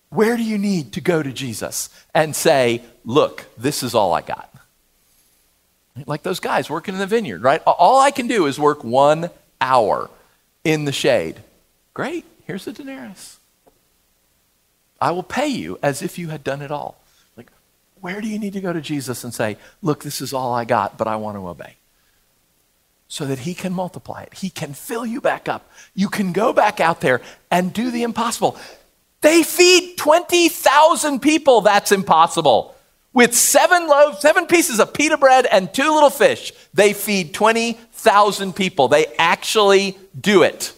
where 0.09 0.37
do 0.37 0.43
you 0.43 0.57
need 0.57 0.93
to 0.95 1.01
go 1.01 1.23
to 1.23 1.33
Jesus 1.33 1.91
and 2.15 2.35
say, 2.35 2.83
look, 3.05 3.45
this 3.59 3.83
is 3.83 3.95
all 3.95 4.15
I 4.15 4.23
got? 4.23 4.53
Like 6.07 6.23
those 6.23 6.41
guys 6.41 6.71
working 6.71 6.95
in 6.95 7.01
the 7.01 7.07
vineyard, 7.07 7.43
right? 7.43 7.63
All 7.67 8.01
I 8.01 8.11
can 8.11 8.29
do 8.29 8.47
is 8.47 8.59
work 8.59 8.85
one 8.85 9.31
hour 9.61 10.11
in 10.65 10.85
the 10.85 10.93
shade. 10.93 11.43
Great, 11.95 12.25
here's 12.45 12.65
the 12.65 12.73
denarius. 12.73 13.39
I 15.01 15.11
will 15.11 15.23
pay 15.23 15.49
you 15.49 15.79
as 15.83 16.03
if 16.03 16.19
you 16.19 16.29
had 16.29 16.43
done 16.43 16.63
it 16.63 16.71
all. 16.71 16.99
Like, 17.37 17.51
where 18.01 18.21
do 18.21 18.29
you 18.29 18.39
need 18.39 18.55
to 18.55 18.61
go 18.61 18.73
to 18.73 18.81
Jesus 18.81 19.25
and 19.25 19.33
say, 19.33 19.59
look, 19.83 20.03
this 20.03 20.21
is 20.21 20.33
all 20.33 20.53
I 20.53 20.65
got, 20.65 20.97
but 20.97 21.07
I 21.07 21.17
want 21.17 21.37
to 21.37 21.47
obey? 21.47 21.77
So 23.09 23.25
that 23.27 23.41
he 23.41 23.55
can 23.55 23.73
multiply 23.73 24.23
it. 24.23 24.35
He 24.35 24.51
can 24.51 24.75
fill 24.75 25.07
you 25.07 25.21
back 25.21 25.49
up. 25.49 25.71
You 25.95 26.09
can 26.09 26.33
go 26.33 26.53
back 26.53 26.81
out 26.81 27.01
there 27.01 27.21
and 27.51 27.73
do 27.73 27.91
the 27.91 28.03
impossible. 28.03 28.59
They 29.21 29.43
feed 29.43 29.97
20,000 29.97 31.21
people. 31.21 31.61
That's 31.61 31.93
impossible 31.93 32.77
with 33.17 33.35
seven 33.35 33.89
loaves, 33.89 34.21
seven 34.21 34.47
pieces 34.47 34.79
of 34.79 34.93
pita 34.93 35.17
bread, 35.17 35.47
and 35.51 35.73
two 35.73 35.91
little 35.91 36.11
fish, 36.11 36.53
they 36.75 36.93
feed 36.93 37.33
20,000 37.33 37.83
people. 38.53 38.89
They 38.89 39.07
actually 39.19 39.97
do 40.19 40.43
it. 40.43 40.73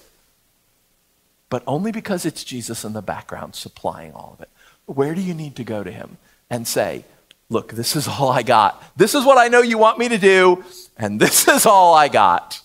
But 1.50 1.62
only 1.66 1.92
because 1.92 2.26
it's 2.26 2.44
Jesus 2.44 2.84
in 2.84 2.92
the 2.92 3.02
background 3.02 3.54
supplying 3.54 4.12
all 4.12 4.36
of 4.38 4.42
it. 4.42 4.50
Where 4.86 5.14
do 5.14 5.20
you 5.20 5.34
need 5.34 5.56
to 5.56 5.64
go 5.64 5.82
to 5.82 5.90
him 5.90 6.18
and 6.50 6.66
say, 6.66 7.04
Look, 7.50 7.72
this 7.72 7.96
is 7.96 8.06
all 8.06 8.28
I 8.30 8.42
got. 8.42 8.82
This 8.94 9.14
is 9.14 9.24
what 9.24 9.38
I 9.38 9.48
know 9.48 9.62
you 9.62 9.78
want 9.78 9.98
me 9.98 10.08
to 10.10 10.18
do, 10.18 10.62
and 10.98 11.18
this 11.18 11.48
is 11.48 11.64
all 11.64 11.94
I 11.94 12.08
got. 12.08 12.60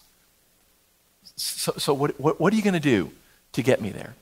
So, 1.38 1.71
so 1.78 1.93
what, 1.93 2.19
what, 2.19 2.38
what 2.38 2.52
are 2.52 2.56
you 2.58 2.62
going 2.62 2.73
to 2.73 2.82
do 2.82 3.10
to 3.54 3.63
get 3.63 3.80
me 3.80 3.91
there? 3.91 4.13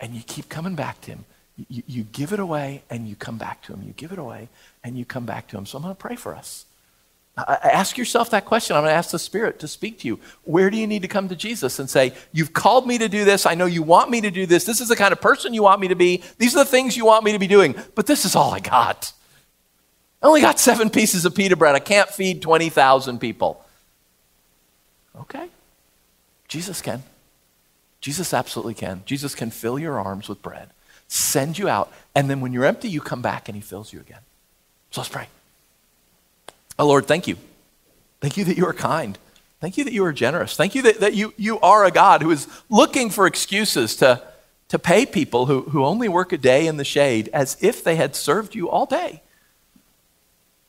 And 0.00 0.14
you 0.14 0.20
keep 0.20 0.50
coming 0.50 0.74
back 0.74 1.00
to 1.02 1.12
him 1.12 1.24
you, 1.68 1.82
you 1.86 2.02
give 2.04 2.32
it 2.32 2.38
away 2.38 2.82
and 2.88 3.08
you 3.08 3.16
come 3.16 3.36
back 3.36 3.62
to 3.62 3.72
him. 3.72 3.82
You 3.82 3.92
give 3.92 4.12
it 4.12 4.18
away 4.18 4.48
and 4.84 4.96
you 4.96 5.04
come 5.04 5.26
back 5.26 5.48
to 5.48 5.58
him. 5.58 5.66
So 5.66 5.78
I'm 5.78 5.82
going 5.82 5.94
to 5.94 6.00
pray 6.00 6.16
for 6.16 6.34
us. 6.34 6.64
Ask 7.46 7.96
yourself 7.96 8.30
that 8.30 8.44
question. 8.44 8.74
I'm 8.74 8.82
going 8.82 8.90
to 8.90 8.96
ask 8.96 9.10
the 9.10 9.18
Spirit 9.18 9.60
to 9.60 9.68
speak 9.68 10.00
to 10.00 10.08
you. 10.08 10.18
Where 10.44 10.70
do 10.70 10.76
you 10.76 10.86
need 10.86 11.02
to 11.02 11.08
come 11.08 11.28
to 11.28 11.36
Jesus 11.36 11.78
and 11.78 11.88
say, 11.88 12.12
You've 12.32 12.52
called 12.52 12.86
me 12.86 12.98
to 12.98 13.08
do 13.08 13.24
this. 13.24 13.46
I 13.46 13.54
know 13.54 13.66
you 13.66 13.82
want 13.82 14.10
me 14.10 14.20
to 14.22 14.30
do 14.30 14.46
this. 14.46 14.64
This 14.64 14.80
is 14.80 14.88
the 14.88 14.96
kind 14.96 15.12
of 15.12 15.20
person 15.20 15.54
you 15.54 15.62
want 15.62 15.80
me 15.80 15.88
to 15.88 15.94
be. 15.94 16.22
These 16.38 16.56
are 16.56 16.64
the 16.64 16.70
things 16.70 16.96
you 16.96 17.06
want 17.06 17.24
me 17.24 17.32
to 17.32 17.38
be 17.38 17.46
doing. 17.46 17.74
But 17.94 18.06
this 18.06 18.24
is 18.24 18.34
all 18.34 18.52
I 18.52 18.60
got. 18.60 19.12
I 20.22 20.26
only 20.26 20.40
got 20.40 20.58
seven 20.58 20.90
pieces 20.90 21.24
of 21.24 21.34
pita 21.34 21.56
bread. 21.56 21.74
I 21.74 21.80
can't 21.80 22.08
feed 22.08 22.42
20,000 22.42 23.18
people. 23.20 23.64
Okay. 25.20 25.48
Jesus 26.48 26.82
can. 26.82 27.02
Jesus 28.00 28.34
absolutely 28.34 28.74
can. 28.74 29.02
Jesus 29.06 29.34
can 29.34 29.50
fill 29.50 29.78
your 29.78 30.00
arms 30.00 30.28
with 30.28 30.42
bread 30.42 30.70
send 31.08 31.58
you 31.58 31.68
out, 31.68 31.90
and 32.14 32.30
then 32.30 32.40
when 32.40 32.52
you're 32.52 32.66
empty, 32.66 32.88
you 32.88 33.00
come 33.00 33.22
back 33.22 33.48
and 33.48 33.56
He 33.56 33.62
fills 33.62 33.92
you 33.92 34.00
again. 34.00 34.20
So 34.90 35.00
let's 35.00 35.08
pray. 35.08 35.26
Oh, 36.78 36.86
Lord, 36.86 37.06
thank 37.06 37.26
you. 37.26 37.36
Thank 38.20 38.36
you 38.36 38.44
that 38.44 38.56
you 38.56 38.66
are 38.66 38.74
kind. 38.74 39.18
Thank 39.60 39.76
you 39.76 39.84
that 39.84 39.92
you 39.92 40.04
are 40.04 40.12
generous. 40.12 40.56
Thank 40.56 40.74
you 40.74 40.82
that, 40.82 41.00
that 41.00 41.14
you, 41.14 41.34
you 41.36 41.58
are 41.60 41.84
a 41.84 41.90
God 41.90 42.22
who 42.22 42.30
is 42.30 42.46
looking 42.68 43.10
for 43.10 43.26
excuses 43.26 43.96
to, 43.96 44.22
to 44.68 44.78
pay 44.78 45.04
people 45.04 45.46
who, 45.46 45.62
who 45.62 45.84
only 45.84 46.08
work 46.08 46.32
a 46.32 46.38
day 46.38 46.66
in 46.66 46.76
the 46.76 46.84
shade 46.84 47.28
as 47.32 47.56
if 47.60 47.82
they 47.82 47.96
had 47.96 48.14
served 48.14 48.54
you 48.54 48.70
all 48.70 48.86
day. 48.86 49.22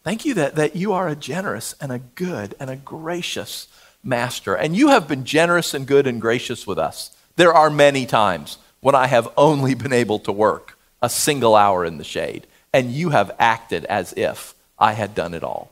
Thank 0.04 0.26
you 0.26 0.34
that, 0.36 0.56
that 0.56 0.76
you 0.76 0.94
are 0.94 1.08
a 1.08 1.16
generous 1.16 1.76
and 1.80 1.92
a 1.92 2.00
good 2.00 2.56
and 2.60 2.70
a 2.70 2.76
gracious 2.76 3.68
master. 4.04 4.56
And 4.56 4.76
you 4.76 4.88
have 4.88 5.08
been 5.08 5.26
generous 5.26 5.74
and 5.74 5.86
good 5.86 6.08
and 6.08 6.20
gracious 6.20 6.66
with 6.66 6.80
us. 6.80 7.16
There 7.36 7.54
are 7.54 7.70
many 7.70 8.06
times 8.06 8.58
when 8.80 8.96
I 8.96 9.08
have 9.08 9.28
only 9.38 9.76
been 9.76 9.94
able 9.94 10.20
to 10.20 10.32
work 10.32 10.78
a 11.02 11.10
single 11.10 11.56
hour 11.56 11.86
in 11.86 11.98
the 11.98 12.04
shade, 12.04 12.48
and 12.74 12.92
you 12.92 13.10
have 13.10 13.36
acted 13.40 13.86
as 13.86 14.14
if 14.14 14.56
I 14.78 14.94
had 14.94 15.16
done 15.16 15.34
it 15.34 15.44
all. 15.44 15.70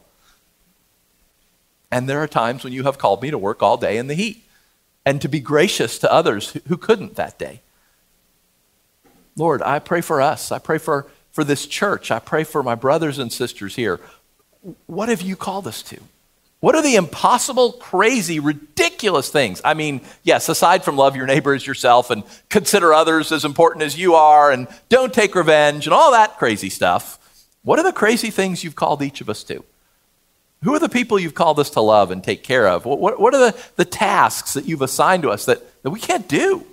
And 1.91 2.09
there 2.09 2.21
are 2.21 2.27
times 2.27 2.63
when 2.63 2.73
you 2.73 2.83
have 2.83 2.97
called 2.97 3.21
me 3.21 3.31
to 3.31 3.37
work 3.37 3.63
all 3.63 3.77
day 3.77 3.97
in 3.97 4.07
the 4.07 4.13
heat 4.13 4.43
and 5.05 5.21
to 5.21 5.29
be 5.29 5.39
gracious 5.39 5.97
to 5.99 6.11
others 6.11 6.57
who 6.67 6.77
couldn't 6.77 7.15
that 7.15 7.39
day. 7.39 7.61
Lord, 9.37 9.61
I 9.61 9.79
pray 9.79 10.01
for 10.01 10.21
us. 10.21 10.51
I 10.51 10.59
pray 10.59 10.79
for, 10.79 11.07
for 11.31 11.43
this 11.43 11.65
church. 11.65 12.11
I 12.11 12.19
pray 12.19 12.43
for 12.43 12.63
my 12.63 12.75
brothers 12.75 13.19
and 13.19 13.31
sisters 13.31 13.75
here. 13.75 13.99
What 14.87 15.09
have 15.09 15.21
you 15.21 15.35
called 15.35 15.67
us 15.67 15.81
to? 15.83 15.99
What 16.59 16.75
are 16.75 16.81
the 16.81 16.95
impossible, 16.95 17.73
crazy, 17.73 18.39
ridiculous 18.39 19.29
things? 19.29 19.61
I 19.63 19.75
mean, 19.75 20.01
yes, 20.23 20.49
aside 20.49 20.83
from 20.83 20.97
love 20.97 21.15
your 21.15 21.27
neighbor 21.27 21.53
as 21.53 21.67
yourself 21.67 22.09
and 22.09 22.23
consider 22.49 22.93
others 22.93 23.31
as 23.31 23.45
important 23.45 23.83
as 23.83 23.97
you 23.97 24.15
are 24.15 24.51
and 24.51 24.67
don't 24.89 25.13
take 25.13 25.35
revenge 25.35 25.85
and 25.85 25.93
all 25.93 26.11
that 26.11 26.37
crazy 26.39 26.69
stuff, 26.69 27.19
what 27.61 27.77
are 27.77 27.83
the 27.83 27.93
crazy 27.93 28.31
things 28.31 28.63
you've 28.63 28.75
called 28.75 29.03
each 29.03 29.21
of 29.21 29.29
us 29.29 29.43
to? 29.43 29.63
Who 30.63 30.73
are 30.73 30.79
the 30.79 30.89
people 30.89 31.19
you've 31.19 31.35
called 31.35 31.59
us 31.59 31.69
to 31.71 31.81
love 31.81 32.11
and 32.11 32.23
take 32.23 32.43
care 32.43 32.67
of? 32.67 32.85
What, 32.85 33.19
what, 33.19 33.33
are 33.33 33.51
the, 33.51 33.57
the 33.75 33.85
tasks 33.85 34.53
that 34.53 34.65
you've 34.65 34.81
assigned 34.81 35.23
to 35.23 35.29
us 35.29 35.45
that, 35.45 35.83
that 35.83 35.91
we 35.91 35.99
can't 35.99 36.27
do? 36.27 36.65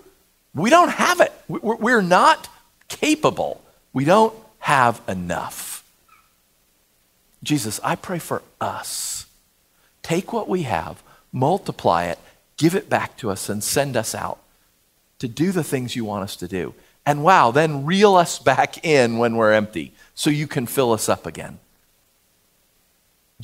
We 0.54 0.70
don't 0.70 0.90
have 0.90 1.20
it. 1.20 1.32
We're 1.48 2.02
not 2.02 2.48
capable. 2.88 3.62
We 3.92 4.04
don't 4.04 4.34
have 4.60 5.02
enough. 5.06 5.84
Jesus, 7.42 7.78
I 7.84 7.96
pray 7.96 8.18
for 8.18 8.42
us 8.60 9.24
Take 10.04 10.34
what 10.34 10.48
we 10.48 10.62
have, 10.62 11.02
multiply 11.32 12.04
it, 12.04 12.18
give 12.58 12.76
it 12.76 12.88
back 12.88 13.16
to 13.16 13.30
us, 13.30 13.48
and 13.48 13.64
send 13.64 13.96
us 13.96 14.14
out 14.14 14.38
to 15.18 15.26
do 15.26 15.50
the 15.50 15.64
things 15.64 15.96
you 15.96 16.04
want 16.04 16.22
us 16.22 16.36
to 16.36 16.46
do. 16.46 16.74
And 17.06 17.24
wow, 17.24 17.50
then 17.50 17.86
reel 17.86 18.14
us 18.14 18.38
back 18.38 18.84
in 18.84 19.16
when 19.16 19.36
we're 19.36 19.52
empty 19.52 19.94
so 20.14 20.28
you 20.28 20.46
can 20.46 20.66
fill 20.66 20.92
us 20.92 21.08
up 21.08 21.26
again. 21.26 21.58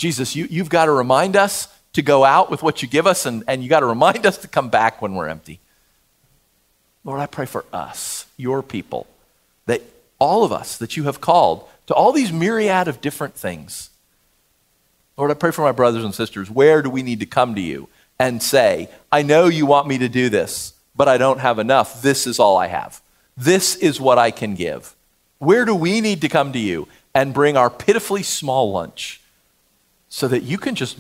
Jesus, 0.01 0.35
you, 0.35 0.47
you've 0.49 0.71
got 0.71 0.87
to 0.87 0.93
remind 0.93 1.37
us 1.37 1.69
to 1.93 2.01
go 2.01 2.25
out 2.25 2.51
with 2.51 2.63
what 2.63 2.81
you 2.81 2.89
give 2.89 3.07
us, 3.07 3.27
and, 3.27 3.45
and 3.47 3.63
you 3.63 3.69
got 3.69 3.81
to 3.81 3.87
remind 3.87 4.25
us 4.25 4.39
to 4.39 4.49
come 4.49 4.71
back 4.71 5.03
when 5.03 5.15
we're 5.15 5.29
empty. 5.29 5.61
Lord, 7.05 7.21
I 7.21 7.27
pray 7.27 7.45
for 7.45 7.67
us, 7.71 8.25
your 8.39 8.63
people, 8.63 9.07
that 9.67 9.83
all 10.19 10.43
of 10.43 10.53
us 10.53 10.79
that 10.79 10.97
you 10.97 11.05
have 11.05 11.21
called 11.21 11.69
to 11.87 11.93
all 11.93 12.13
these 12.13 12.33
myriad 12.33 12.89
of 12.89 13.03
different 13.03 13.35
things. 13.35 13.91
Lord, 15.19 15.31
I 15.31 15.35
pray 15.35 15.51
for 15.51 15.61
my 15.61 15.73
brothers 15.73 16.03
and 16.03 16.15
sisters. 16.15 16.51
Where 16.51 16.81
do 16.81 16.89
we 16.89 17.03
need 17.03 17.21
to 17.21 17.27
come 17.27 17.55
to 17.55 17.61
you 17.61 17.91
and 18.19 18.43
say, 18.43 18.89
I 19.13 19.21
know 19.21 19.49
you 19.49 19.67
want 19.67 19.87
me 19.87 19.99
to 19.99 20.09
do 20.09 20.31
this, 20.31 20.73
but 20.97 21.09
I 21.09 21.19
don't 21.19 21.41
have 21.41 21.59
enough. 21.59 22.01
This 22.01 22.27
is 22.27 22.39
all 22.39 22.57
I 22.57 22.69
have. 22.69 23.03
This 23.37 23.77
is 23.77 24.01
what 24.01 24.17
I 24.17 24.31
can 24.31 24.55
give. 24.55 24.97
Where 25.41 25.67
do 25.67 25.75
we 25.75 26.01
need 26.01 26.23
to 26.23 26.31
come 26.31 26.55
to 26.55 26.59
you 26.59 26.89
and 27.15 27.35
bring 27.35 27.59
our 27.59 27.69
pitifully 27.69 28.23
small 28.23 28.73
lunch 28.73 29.21
so 30.11 30.29
that 30.29 30.43
you 30.43 30.59
can 30.59 30.75
just 30.75 30.99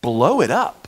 blow 0.00 0.40
it 0.40 0.50
up? 0.50 0.86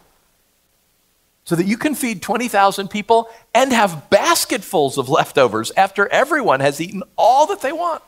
So 1.44 1.56
that 1.56 1.66
you 1.66 1.76
can 1.76 1.96
feed 1.96 2.22
20,000 2.22 2.88
people 2.88 3.28
and 3.52 3.72
have 3.72 4.08
basketfuls 4.10 4.96
of 4.96 5.08
leftovers 5.08 5.72
after 5.76 6.06
everyone 6.08 6.60
has 6.60 6.80
eaten 6.80 7.02
all 7.16 7.46
that 7.46 7.62
they 7.62 7.72
want. 7.72 8.00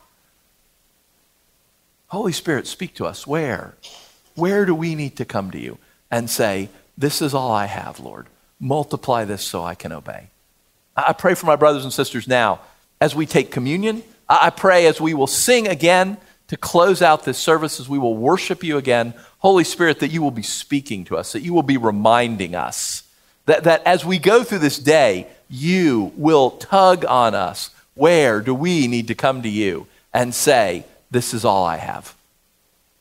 Holy 2.06 2.30
Spirit, 2.30 2.68
speak 2.68 2.94
to 2.94 3.06
us. 3.06 3.26
Where? 3.26 3.74
Where 4.36 4.64
do 4.64 4.74
we 4.74 4.94
need 4.94 5.16
to 5.16 5.24
come 5.24 5.50
to 5.50 5.58
you 5.58 5.78
and 6.12 6.30
say, 6.30 6.68
This 6.96 7.20
is 7.20 7.34
all 7.34 7.50
I 7.50 7.66
have, 7.66 7.98
Lord? 7.98 8.28
Multiply 8.60 9.24
this 9.24 9.44
so 9.44 9.64
I 9.64 9.74
can 9.74 9.90
obey. 9.90 10.28
I 10.96 11.12
pray 11.12 11.34
for 11.34 11.46
my 11.46 11.56
brothers 11.56 11.82
and 11.82 11.92
sisters 11.92 12.28
now 12.28 12.60
as 13.00 13.16
we 13.16 13.26
take 13.26 13.50
communion. 13.50 14.04
I 14.28 14.50
pray 14.50 14.86
as 14.86 15.00
we 15.00 15.12
will 15.12 15.26
sing 15.26 15.66
again 15.66 16.16
to 16.48 16.56
close 16.56 17.02
out 17.02 17.24
this 17.24 17.38
service, 17.38 17.80
as 17.80 17.88
we 17.88 17.98
will 17.98 18.16
worship 18.16 18.62
you 18.62 18.76
again, 18.76 19.14
Holy 19.38 19.64
Spirit, 19.64 20.00
that 20.00 20.10
you 20.10 20.22
will 20.22 20.30
be 20.30 20.42
speaking 20.42 21.04
to 21.06 21.16
us, 21.16 21.32
that 21.32 21.42
you 21.42 21.54
will 21.54 21.62
be 21.62 21.76
reminding 21.76 22.54
us 22.54 23.04
that, 23.46 23.64
that 23.64 23.82
as 23.84 24.04
we 24.04 24.18
go 24.18 24.42
through 24.42 24.58
this 24.58 24.78
day, 24.78 25.26
you 25.50 26.12
will 26.16 26.50
tug 26.50 27.04
on 27.04 27.34
us. 27.34 27.70
Where 27.94 28.40
do 28.40 28.54
we 28.54 28.86
need 28.86 29.08
to 29.08 29.14
come 29.14 29.42
to 29.42 29.48
you 29.48 29.86
and 30.12 30.34
say, 30.34 30.84
this 31.10 31.34
is 31.34 31.44
all 31.44 31.64
I 31.64 31.76
have. 31.76 32.14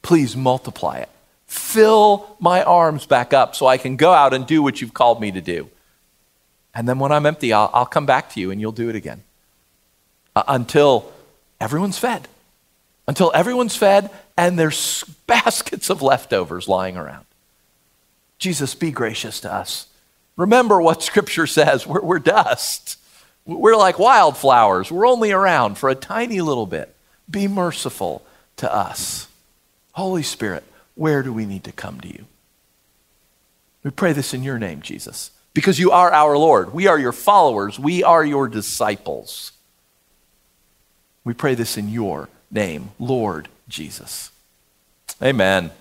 Please 0.01 0.35
multiply 0.35 0.97
it. 0.97 1.09
Fill 1.47 2.35
my 2.39 2.63
arms 2.63 3.05
back 3.05 3.33
up 3.33 3.55
so 3.55 3.67
I 3.67 3.77
can 3.77 3.95
go 3.95 4.11
out 4.11 4.33
and 4.33 4.45
do 4.45 4.61
what 4.61 4.81
you've 4.81 4.93
called 4.93 5.21
me 5.21 5.31
to 5.31 5.41
do. 5.41 5.69
And 6.75 6.89
then 6.89 6.99
when 6.99 7.11
I'm 7.11 7.25
empty, 7.25 7.53
I'll, 7.53 7.69
I'll 7.73 7.85
come 7.85 8.05
back 8.05 8.31
to 8.31 8.39
you 8.39 8.51
and 8.51 8.59
you'll 8.59 8.71
do 8.71 8.89
it 8.89 8.95
again. 8.95 9.23
Uh, 10.35 10.43
until 10.47 11.11
everyone's 11.61 11.97
fed. 11.97 12.27
Until 13.07 13.31
everyone's 13.33 13.75
fed 13.75 14.09
and 14.37 14.57
there's 14.57 15.03
baskets 15.27 15.89
of 15.89 16.01
leftovers 16.01 16.67
lying 16.67 16.97
around. 16.97 17.25
Jesus, 18.37 18.75
be 18.75 18.91
gracious 18.91 19.39
to 19.41 19.53
us. 19.53 19.87
Remember 20.35 20.81
what 20.81 21.03
Scripture 21.03 21.47
says 21.47 21.85
we're, 21.85 22.01
we're 22.01 22.19
dust. 22.19 22.97
We're 23.45 23.75
like 23.75 23.99
wildflowers. 23.99 24.91
We're 24.91 25.07
only 25.07 25.31
around 25.31 25.77
for 25.77 25.89
a 25.89 25.95
tiny 25.95 26.41
little 26.41 26.65
bit. 26.65 26.95
Be 27.29 27.47
merciful 27.47 28.25
to 28.57 28.73
us. 28.73 29.27
Holy 29.93 30.23
Spirit, 30.23 30.63
where 30.95 31.23
do 31.23 31.31
we 31.31 31.45
need 31.45 31.63
to 31.65 31.71
come 31.71 31.99
to 32.01 32.07
you? 32.07 32.25
We 33.83 33.91
pray 33.91 34.13
this 34.13 34.33
in 34.33 34.43
your 34.43 34.57
name, 34.57 34.81
Jesus, 34.81 35.31
because 35.53 35.77
you 35.77 35.91
are 35.91 36.11
our 36.11 36.37
Lord. 36.37 36.73
We 36.73 36.87
are 36.87 36.97
your 36.97 37.11
followers. 37.11 37.77
We 37.77 38.01
are 38.01 38.25
your 38.25 38.47
disciples. 38.47 39.51
We 41.25 41.33
pray 41.33 41.55
this 41.55 41.77
in 41.77 41.89
your 41.89 42.29
name, 42.53 42.91
Lord 42.99 43.49
Jesus. 43.67 44.31
Amen. 45.21 45.71